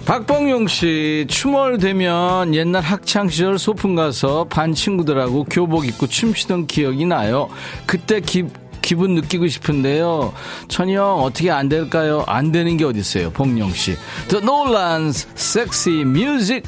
박봉용 0.07 0.69
씨, 0.69 1.27
춤을 1.29 1.79
되면 1.79 2.55
옛날 2.55 2.83
학창시절 2.83 3.59
소풍 3.59 3.95
가서 3.95 4.45
반 4.45 4.73
친구들하고 4.73 5.45
교복 5.45 5.87
입고 5.87 6.07
춤추던 6.07 6.67
기억이 6.67 7.05
나요. 7.05 7.51
그때 7.85 8.21
기, 8.21 8.47
기분 8.81 9.17
느끼고 9.17 9.49
싶은데요. 9.49 10.33
형, 10.71 11.23
어떻게 11.23 11.51
안 11.51 11.69
될까요? 11.69 12.25
안 12.27 12.53
되는 12.53 12.79
게 12.79 12.85
어딨어요, 12.85 13.33
봉용 13.33 13.71
씨. 13.73 13.97
The 14.29 14.43
Nolan's 14.43 15.27
Sexy 15.37 16.03
Music. 16.03 16.63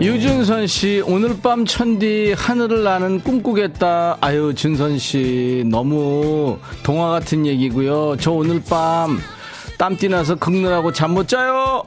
유준선 0.00 0.66
씨, 0.66 1.02
오늘 1.06 1.36
밤 1.42 1.66
천디 1.66 2.32
하늘을 2.36 2.84
나는 2.84 3.20
꿈꾸겠다. 3.20 4.16
아유, 4.22 4.54
준선 4.54 4.98
씨, 4.98 5.62
너무 5.66 6.58
동화 6.82 7.10
같은 7.10 7.46
얘기고요. 7.46 8.16
저 8.18 8.30
오늘 8.32 8.62
밤 8.64 9.18
땀띠 9.76 10.08
나서 10.08 10.36
긁느라고 10.36 10.92
잠 10.92 11.10
못 11.12 11.28
자요. 11.28 11.82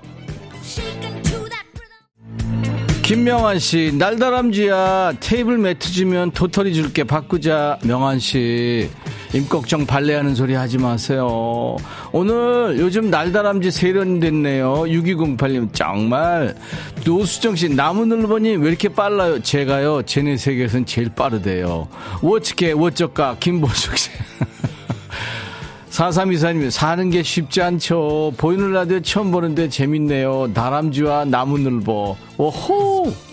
김명환 3.02 3.58
씨, 3.60 3.92
날다람쥐야, 3.98 5.14
테이블 5.20 5.58
매트 5.58 5.92
주면 5.92 6.32
도토리 6.32 6.74
줄게 6.74 7.04
바꾸자. 7.04 7.80
명환 7.84 8.20
씨, 8.20 8.90
임꺽정 9.34 9.88
발레하는 9.88 10.36
소리 10.36 10.54
하지 10.54 10.78
마세요. 10.78 11.76
오늘 12.12 12.78
요즘 12.78 13.10
날다람쥐 13.10 13.72
세련이 13.72 14.20
됐네요. 14.20 14.84
6208님, 14.84 15.74
정말. 15.74 16.56
노수정 17.04 17.56
씨, 17.56 17.70
나무늘보님 17.70 18.62
왜 18.62 18.70
이렇게 18.70 18.90
빨라요? 18.90 19.42
제가요, 19.42 20.04
제네 20.04 20.38
세계에선 20.38 20.86
제일 20.86 21.10
빠르대요. 21.10 21.88
워치게, 22.22 22.74
워쩍가, 22.74 23.38
김보숙 23.40 23.98
씨. 23.98 24.10
4324님, 25.90 26.70
사는 26.70 27.10
게 27.10 27.24
쉽지 27.24 27.62
않죠. 27.62 28.34
보이는 28.38 28.72
라디오 28.72 29.00
처음 29.02 29.32
보는데 29.32 29.68
재밌네요. 29.68 30.52
다람쥐와 30.54 31.26
나무늘보. 31.26 32.18
오호! 32.38 33.33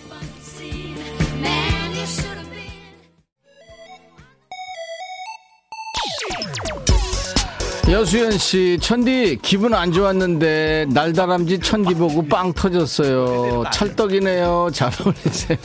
여수연 7.91 8.37
씨, 8.37 8.77
천디 8.79 9.39
기분 9.41 9.73
안 9.73 9.91
좋았는데 9.91 10.85
날다람쥐 10.91 11.59
천디 11.59 11.95
보고 11.95 12.25
빵 12.25 12.53
터졌어요. 12.53 13.65
찰떡이네요. 13.73 14.69
잘 14.71 14.89
어울리세요. 15.03 15.57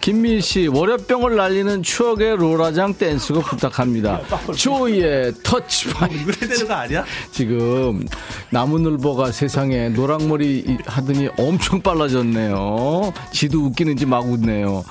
김민 0.00 0.40
씨, 0.40 0.66
월요병을 0.66 1.36
날리는 1.36 1.84
추억의 1.84 2.38
로라장 2.38 2.94
댄스곡 2.94 3.44
부탁합니다. 3.44 4.20
조이의 4.56 5.34
터치파이. 5.44 6.24
노래 6.24 6.36
되는 6.38 6.66
거 6.66 6.74
아니야? 6.74 7.04
지금 7.30 8.04
나무늘보가 8.50 9.30
세상에 9.30 9.90
노랑머리 9.90 10.78
하더니 10.86 11.28
엄청 11.38 11.80
빨라졌네요. 11.80 13.12
지도 13.30 13.60
웃기는지 13.66 14.06
막 14.06 14.26
웃네요. 14.28 14.84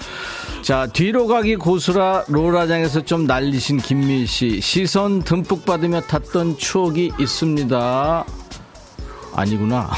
자, 0.70 0.86
뒤로 0.86 1.26
가기 1.26 1.56
고수라 1.56 2.26
로라장에서 2.28 3.02
좀 3.02 3.26
날리신 3.26 3.78
김민 3.78 4.28
씨. 4.28 4.62
시선 4.62 5.24
듬뿍 5.24 5.66
받으며 5.66 6.00
탔던 6.02 6.60
추억이 6.60 7.12
있습니다. 7.20 8.24
아니구나. 9.34 9.90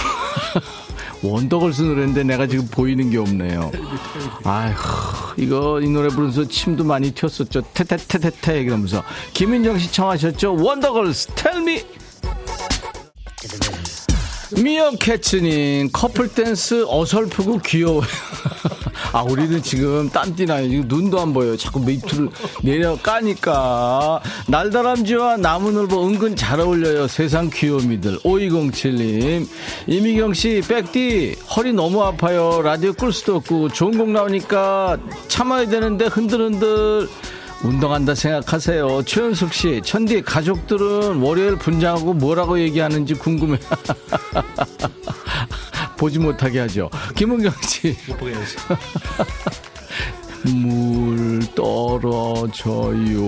원더걸스 1.24 1.82
노래인데 1.82 2.24
내가 2.24 2.48
지금 2.48 2.68
보이는 2.68 3.10
게 3.10 3.18
없네요. 3.18 3.70
아휴, 4.46 4.74
이거 5.36 5.82
이 5.82 5.90
노래 5.90 6.08
부르면서 6.08 6.48
침도 6.48 6.86
많이 6.86 7.12
튀었었죠. 7.12 7.64
테테테테테 7.74 8.62
이러면서 8.62 9.04
김인정 9.34 9.78
씨 9.78 9.92
청하셨죠. 9.92 10.56
원더걸스 10.56 11.34
Tell 11.36 11.68
Me 11.68 11.84
미어 14.64 14.92
캐츠님 14.92 15.90
커플 15.92 16.30
댄스 16.30 16.86
어설프고 16.88 17.58
귀여워요. 17.58 18.04
아 19.14 19.22
우리는 19.22 19.62
지금 19.62 20.10
땀띠 20.10 20.46
나요. 20.46 20.68
지금 20.70 20.88
눈도 20.88 21.20
안 21.20 21.34
보여요. 21.34 21.58
자꾸 21.58 21.80
메이트를 21.80 22.30
내려 22.64 22.96
까니까 22.98 24.22
날다람쥐와 24.48 25.38
나무늘보 25.38 26.08
은근 26.08 26.36
잘 26.36 26.60
어울려요. 26.60 27.08
세상 27.08 27.50
귀요미들. 27.50 28.20
5207님 28.20 29.48
이미경 29.88 30.34
씨 30.34 30.62
백띠 30.68 31.36
허리 31.56 31.74
너무 31.74 32.02
아파요. 32.04 32.62
라디오 32.64 32.94
끌 32.94 33.12
수도 33.12 33.36
없고 33.38 33.70
좋은 33.70 33.98
곡 33.98 34.10
나오니까 34.10 34.98
참아야 35.28 35.68
되는데 35.68 36.06
흔들흔들. 36.06 37.08
운동한다 37.64 38.16
생각하세요. 38.16 39.04
최현숙 39.04 39.54
씨, 39.54 39.82
천디 39.86 40.24
가족들은 40.24 41.22
월요일 41.22 41.58
분장하고 41.58 42.14
뭐라고 42.14 42.60
얘기하는지 42.60 43.14
궁금해. 43.14 43.60
보지 46.02 46.18
못하게 46.18 46.62
하죠. 46.62 46.90
김은경 47.16 47.54
씨. 47.62 47.96
못 48.08 48.18
보게 48.18 48.34
해야지. 48.34 48.58
물 50.46 51.40
떨어져요. 51.54 53.28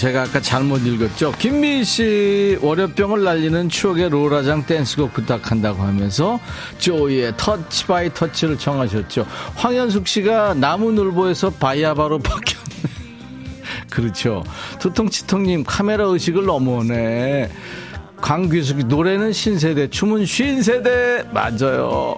제가 0.00 0.22
아까 0.22 0.40
잘못 0.40 0.86
읽었죠. 0.86 1.30
김미희 1.32 1.84
씨 1.84 2.58
월요병을 2.62 3.22
날리는 3.22 3.68
추억의 3.68 4.08
로라장 4.08 4.64
댄스곡 4.64 5.12
부탁한다고 5.12 5.82
하면서 5.82 6.40
Joy의 6.78 7.34
Touch 7.36 7.86
by 7.86 8.14
Touch를 8.14 8.56
청하셨죠. 8.56 9.26
황현숙 9.56 10.08
씨가 10.08 10.54
나무늘보에서 10.54 11.50
바이아바로 11.50 12.18
바뀌었네. 12.18 12.80
그렇죠. 13.90 14.42
두통치통님 14.78 15.64
카메라 15.64 16.04
의식을 16.04 16.46
넘어오네. 16.46 17.50
강규숙이 18.22 18.84
노래는 18.84 19.34
신세대, 19.34 19.90
춤은 19.90 20.24
쉰세대 20.24 21.26
맞아요. 21.30 22.16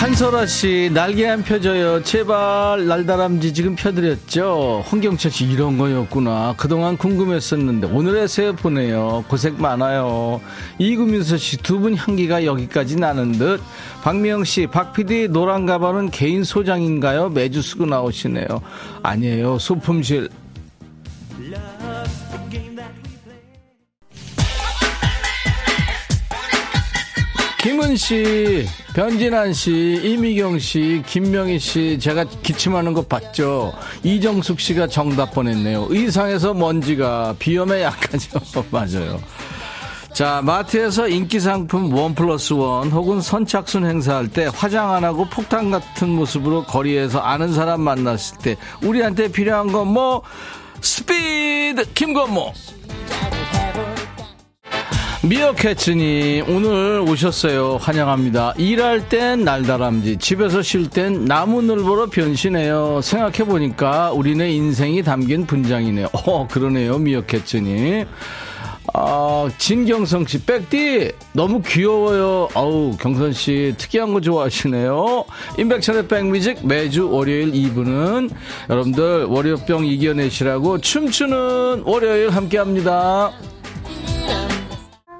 한설아 0.00 0.44
씨, 0.44 0.90
날개 0.92 1.26
안 1.26 1.42
펴져요. 1.42 2.02
제발, 2.02 2.86
날다람쥐 2.86 3.54
지금 3.54 3.74
펴드렸죠? 3.74 4.84
홍경철 4.92 5.30
씨, 5.30 5.46
이런 5.46 5.78
거였구나. 5.78 6.54
그동안 6.58 6.98
궁금했었는데, 6.98 7.86
오늘의 7.86 8.28
새 8.28 8.52
보내요. 8.52 9.24
고생 9.26 9.56
많아요. 9.58 10.42
이구민서 10.78 11.38
씨, 11.38 11.56
두 11.56 11.78
분 11.80 11.94
향기가 11.94 12.44
여기까지 12.44 12.96
나는 12.96 13.32
듯. 13.32 13.60
박미영 14.02 14.44
씨, 14.44 14.66
박 14.66 14.92
PD 14.92 15.28
노란 15.28 15.64
가발은 15.64 16.10
개인 16.10 16.44
소장인가요? 16.44 17.30
매주 17.30 17.62
쓰고 17.62 17.86
나오시네요. 17.86 18.46
아니에요. 19.02 19.58
소품실. 19.58 20.28
김은 27.66 27.96
씨, 27.96 28.64
변진환 28.94 29.52
씨, 29.52 30.00
이미경 30.04 30.60
씨, 30.60 31.02
김명희 31.04 31.58
씨, 31.58 31.98
제가 31.98 32.22
기침하는 32.40 32.92
거 32.92 33.02
봤죠? 33.02 33.72
이정숙 34.04 34.60
씨가 34.60 34.86
정답 34.86 35.34
보냈네요. 35.34 35.88
의상에서 35.90 36.54
먼지가 36.54 37.34
비염에 37.40 37.82
약하죠. 37.82 38.38
맞아요. 38.70 39.20
자, 40.12 40.40
마트에서 40.44 41.08
인기 41.08 41.40
상품 41.40 41.92
원 41.92 42.14
플러스 42.14 42.52
원 42.52 42.88
혹은 42.92 43.20
선착순 43.20 43.84
행사할 43.84 44.28
때 44.28 44.48
화장 44.54 44.92
안 44.92 45.02
하고 45.02 45.24
폭탄 45.24 45.72
같은 45.72 46.08
모습으로 46.10 46.62
거리에서 46.66 47.18
아는 47.18 47.52
사람 47.52 47.80
만났을 47.80 48.38
때 48.38 48.56
우리한테 48.80 49.26
필요한 49.32 49.72
건 49.72 49.88
뭐? 49.88 50.22
스피드! 50.80 51.92
김건모! 51.94 52.52
미어캐츠님 55.28 56.48
오늘 56.48 57.00
오셨어요 57.00 57.78
환영합니다 57.78 58.54
일할 58.58 59.08
땐 59.08 59.42
날다람쥐 59.42 60.18
집에서 60.18 60.62
쉴 60.62 60.88
땐 60.88 61.24
나무늘보로 61.24 62.06
변신해요 62.10 63.00
생각해보니까 63.02 64.12
우리네 64.12 64.52
인생이 64.52 65.02
담긴 65.02 65.44
분장이네요 65.44 66.10
어 66.12 66.46
그러네요 66.46 66.98
미어캐츠님 66.98 68.06
아, 68.94 69.50
진경성 69.58 70.26
씨, 70.26 70.42
백디, 70.46 71.12
너무 71.32 71.60
귀여워요. 71.60 72.48
아우, 72.54 72.96
경선 72.96 73.32
씨, 73.32 73.74
특이한 73.76 74.14
거 74.14 74.20
좋아하시네요. 74.20 75.24
인백천의 75.58 76.06
백뮤직 76.06 76.64
매주 76.66 77.10
월요일 77.10 77.52
2부는 77.52 78.30
여러분들 78.70 79.24
월요병 79.24 79.84
이겨내시라고 79.84 80.78
춤추는 80.78 81.82
월요일 81.84 82.30
함께 82.30 82.58
합니다. 82.58 83.32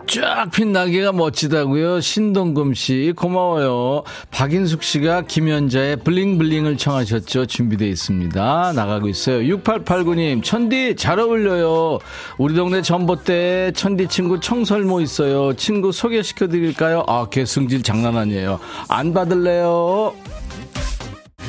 쫙 0.07 0.51
핀 0.53 0.73
날개가 0.73 1.13
멋지다고요. 1.13 2.01
신동금 2.01 2.75
씨 2.75 3.13
고마워요. 3.17 4.05
박인숙 4.31 4.83
씨가 4.83 5.23
김연자의 5.23 5.97
블링블링을 5.97 6.77
청하셨죠. 6.77 7.47
준비되어 7.47 7.89
있습니다. 7.89 8.73
나가고 8.75 9.09
있어요. 9.09 9.57
6889님 9.57 10.43
천디 10.43 10.97
잘 10.97 11.19
어울려요. 11.19 11.99
우리 12.39 12.55
동네 12.55 12.83
전봇대 12.83 13.73
천디 13.75 14.09
친구 14.09 14.39
청설모 14.39 15.01
있어요. 15.01 15.55
친구 15.55 15.91
소개시켜 15.91 16.47
드릴까요? 16.49 17.05
아, 17.09 17.27
개승질 17.29 17.83
장난 17.83 18.17
아니에요. 18.17 18.61
안 18.89 19.13
받을래요? 19.13 20.15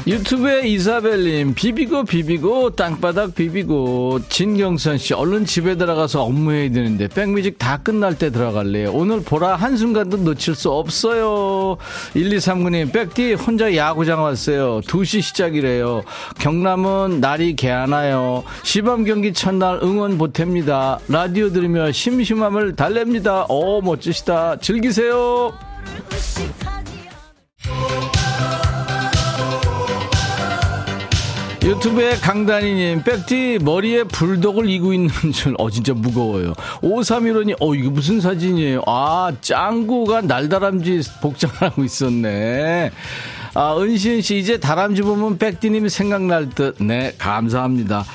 유튜브에 0.08 0.66
이사벨님 0.70 1.54
비비고 1.54 2.06
비비고 2.06 2.78
땅바닥 2.78 3.36
비비고 3.36 4.22
진경선 4.30 4.98
씨 4.98 5.14
얼른 5.14 5.46
집에 5.46 5.76
들어가서 5.76 6.24
업무해야 6.24 6.72
되는데 6.72 7.10
백뮤직 7.10 7.60
다 7.60 7.76
끝날 7.76 8.18
때 8.18 8.32
들어갈래요. 8.32 8.92
오늘 8.94 9.22
보라 9.22 9.58
한순간도 9.58 10.18
놓칠 10.18 10.56
수 10.56 10.72
없어요. 10.72 11.76
1239님 12.16 12.94
백디 12.94 13.34
혼자 13.34 13.76
야구장 13.76 14.24
왔어요. 14.24 14.80
2시 14.80 15.22
시작이래요. 15.22 16.04
경남은 16.40 17.20
날이 17.20 17.58
개하나요? 17.58 18.46
시범 18.64 19.04
경기 19.04 19.34
첫날 19.34 19.82
응원 19.84 20.18
보탭니다. 20.18 21.00
라디오 21.10 21.50
들으며 21.50 21.92
심심함을 21.92 22.78
달랩니다. 22.78 23.46
오 23.50 23.82
멋지시다. 23.82 24.60
즐기세요 24.60 25.52
유튜브에 31.68 32.16
강다니님, 32.16 33.04
백디 33.04 33.60
머리에 33.62 34.04
불독을 34.04 34.70
이고 34.70 34.94
있는 34.94 35.10
줄, 35.34 35.54
어, 35.58 35.70
진짜 35.70 35.94
무거워요. 35.94 36.54
5315님, 36.82 37.58
어, 37.60 37.76
이거 37.76 37.90
무슨 37.90 38.22
사진이에요? 38.22 38.84
아, 38.88 39.34
짱구가 39.42 40.22
날다람쥐 40.22 41.02
복장하고 41.22 41.84
있었네. 41.84 42.92
아, 43.54 43.78
은신 43.78 44.22
씨, 44.22 44.38
이제 44.38 44.60
다람쥐 44.60 45.02
보면 45.02 45.38
백디님이 45.38 45.90
생각날 45.90 46.50
듯. 46.50 46.76
네, 46.80 47.14
감사합니다. 47.18 48.06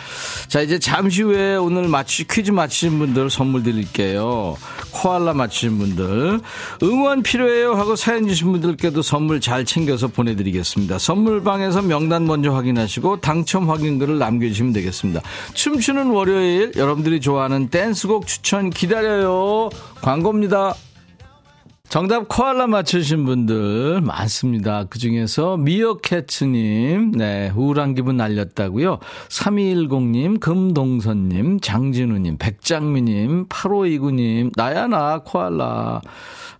자, 0.49 0.61
이제 0.61 0.79
잠시 0.79 1.23
후에 1.23 1.57
오늘 1.57 1.89
맞추, 1.89 2.27
퀴즈 2.27 2.51
맞추신 2.51 2.99
분들 2.99 3.31
선물 3.31 3.63
드릴게요. 3.63 4.57
코알라 4.91 5.33
맞추신 5.33 5.79
분들. 5.79 6.41
응원 6.83 7.23
필요해요 7.23 7.75
하고 7.75 7.97
사연 7.97 8.29
주신 8.29 8.53
분들께도 8.53 9.01
선물 9.03 9.41
잘 9.41 9.65
챙겨서 9.65 10.09
보내드리겠습니다. 10.09 10.99
선물방에서 10.99 11.83
명단 11.83 12.27
먼저 12.27 12.53
확인하시고 12.53 13.21
당첨 13.21 13.71
확인글을 13.71 14.19
남겨주시면 14.19 14.73
되겠습니다. 14.75 15.23
춤추는 15.55 16.11
월요일, 16.11 16.73
여러분들이 16.77 17.21
좋아하는 17.21 17.69
댄스곡 17.69 18.27
추천 18.27 18.71
기다려요. 18.71 19.71
광고입니다. 20.03 20.75
정답 21.93 22.27
코알라 22.27 22.69
맞추신 22.69 23.27
분들 23.27 24.01
많습니다. 24.01 24.85
그 24.89 24.99
중에서 24.99 25.59
미어캐츠님, 25.59 27.11
네, 27.11 27.53
우울한 27.55 27.95
기분 27.95 28.17
날렸다고요. 28.17 28.99
3210님, 29.29 30.41
금동선님, 30.41 31.61
장진우님, 31.61 32.39
백장미님, 32.39 33.49
8529님, 33.49 34.53
나야나 34.57 35.19
코알라 35.19 36.01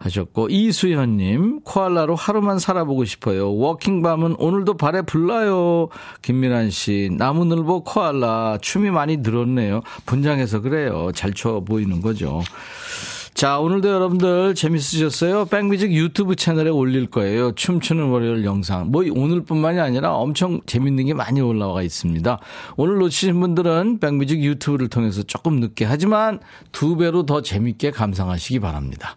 하셨고, 0.01 0.49
이수현님, 0.51 1.61
코알라로 1.61 2.15
하루만 2.15 2.59
살아보고 2.59 3.07
싶어요. 3.07 3.55
워킹밤은 3.57 4.37
오늘도 4.39 4.77
발에 4.77 5.01
불나요. 5.01 5.89
김민환 6.21 6.69
씨, 6.69 7.09
나무늘보 7.11 7.85
코알라, 7.85 8.59
춤이 8.61 8.91
많이 8.91 9.17
늘었네요. 9.17 9.81
분장해서 10.05 10.61
그래요. 10.61 11.11
잘 11.15 11.33
춰 11.33 11.63
보이는 11.65 12.03
거죠. 12.03 12.43
자, 13.35 13.59
오늘도 13.59 13.89
여러분들 13.89 14.55
재밌으셨어요? 14.55 15.47
백뮤직 15.47 15.91
유튜브 15.93 16.37
채널에 16.37 16.71
올릴 16.71 17.07
거예요. 17.07 17.53
춤추는 17.53 18.05
월요일 18.11 18.45
영상. 18.45 18.91
뭐 18.93 19.03
오늘뿐만이 19.11 19.81
아니라 19.81 20.15
엄청 20.15 20.61
재밌는 20.67 21.07
게 21.07 21.15
많이 21.15 21.41
올라와 21.41 21.83
있습니다. 21.83 22.39
오늘 22.77 22.99
놓치신 22.99 23.41
분들은 23.41 23.99
백뮤직 24.01 24.45
유튜브를 24.45 24.89
통해서 24.89 25.23
조금 25.23 25.61
늦게 25.61 25.87
하지만 25.87 26.41
두 26.71 26.97
배로 26.97 27.25
더 27.25 27.43
재밌게 27.43 27.91
감상하시기 27.91 28.61
바랍니다. 28.61 29.17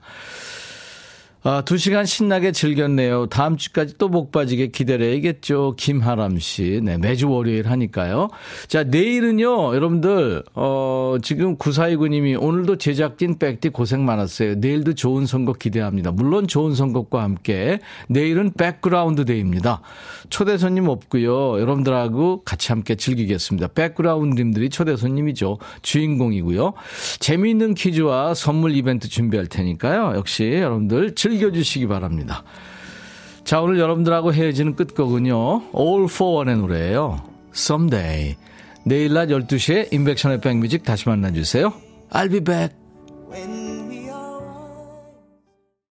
아, 1.47 1.61
두 1.61 1.77
시간 1.77 2.07
신나게 2.07 2.51
즐겼네요. 2.51 3.27
다음 3.27 3.55
주까지 3.55 3.99
또복 3.99 4.31
빠지게 4.31 4.69
기다려야겠죠. 4.69 5.75
김하람 5.77 6.39
씨. 6.39 6.81
네, 6.83 6.97
매주 6.97 7.29
월요일 7.29 7.69
하니까요. 7.69 8.29
자, 8.67 8.83
내일은요, 8.83 9.75
여러분들, 9.75 10.41
어, 10.55 11.17
지금 11.21 11.55
구사이구님이 11.55 12.37
오늘도 12.37 12.79
제작진 12.79 13.37
백디 13.37 13.69
고생 13.69 14.05
많았어요. 14.05 14.55
내일도 14.55 14.95
좋은 14.95 15.27
선거 15.27 15.53
기대합니다. 15.53 16.09
물론 16.13 16.47
좋은 16.47 16.73
선곡과 16.73 17.21
함께 17.21 17.77
내일은 18.07 18.51
백그라운드 18.53 19.25
day입니다. 19.25 19.81
초대 20.29 20.57
손님 20.57 20.87
없고요. 20.87 21.59
여러분들하고 21.59 22.41
같이 22.43 22.71
함께 22.71 22.95
즐기겠습니다. 22.95 23.67
백그라운드님들이 23.67 24.69
초대 24.69 24.95
손님이죠. 24.95 25.59
주인공이고요. 25.81 26.73
재미있는 27.19 27.75
퀴즈와 27.75 28.33
선물 28.33 28.75
이벤트 28.75 29.07
준비할 29.07 29.47
테니까요. 29.47 30.13
역시 30.15 30.45
여러분들 30.45 31.13
즐 31.13 31.35
즐겨주시기 31.35 31.87
바랍니다. 31.87 32.43
자, 33.43 33.61
오늘 33.61 33.79
여러분들하고 33.79 34.33
헤어지는 34.33 34.75
끝곡은요. 34.75 35.63
All 35.77 36.05
for 36.05 36.39
One의 36.39 36.57
노래예요. 36.57 37.21
Someday. 37.53 38.35
내일 38.83 39.13
낮 39.13 39.27
12시에 39.27 39.93
임백천의 39.93 40.41
백뮤직 40.41 40.83
다시 40.83 41.07
만나주세요. 41.09 41.73
I'll 42.11 42.31
be 42.31 42.39
back. 42.39 43.84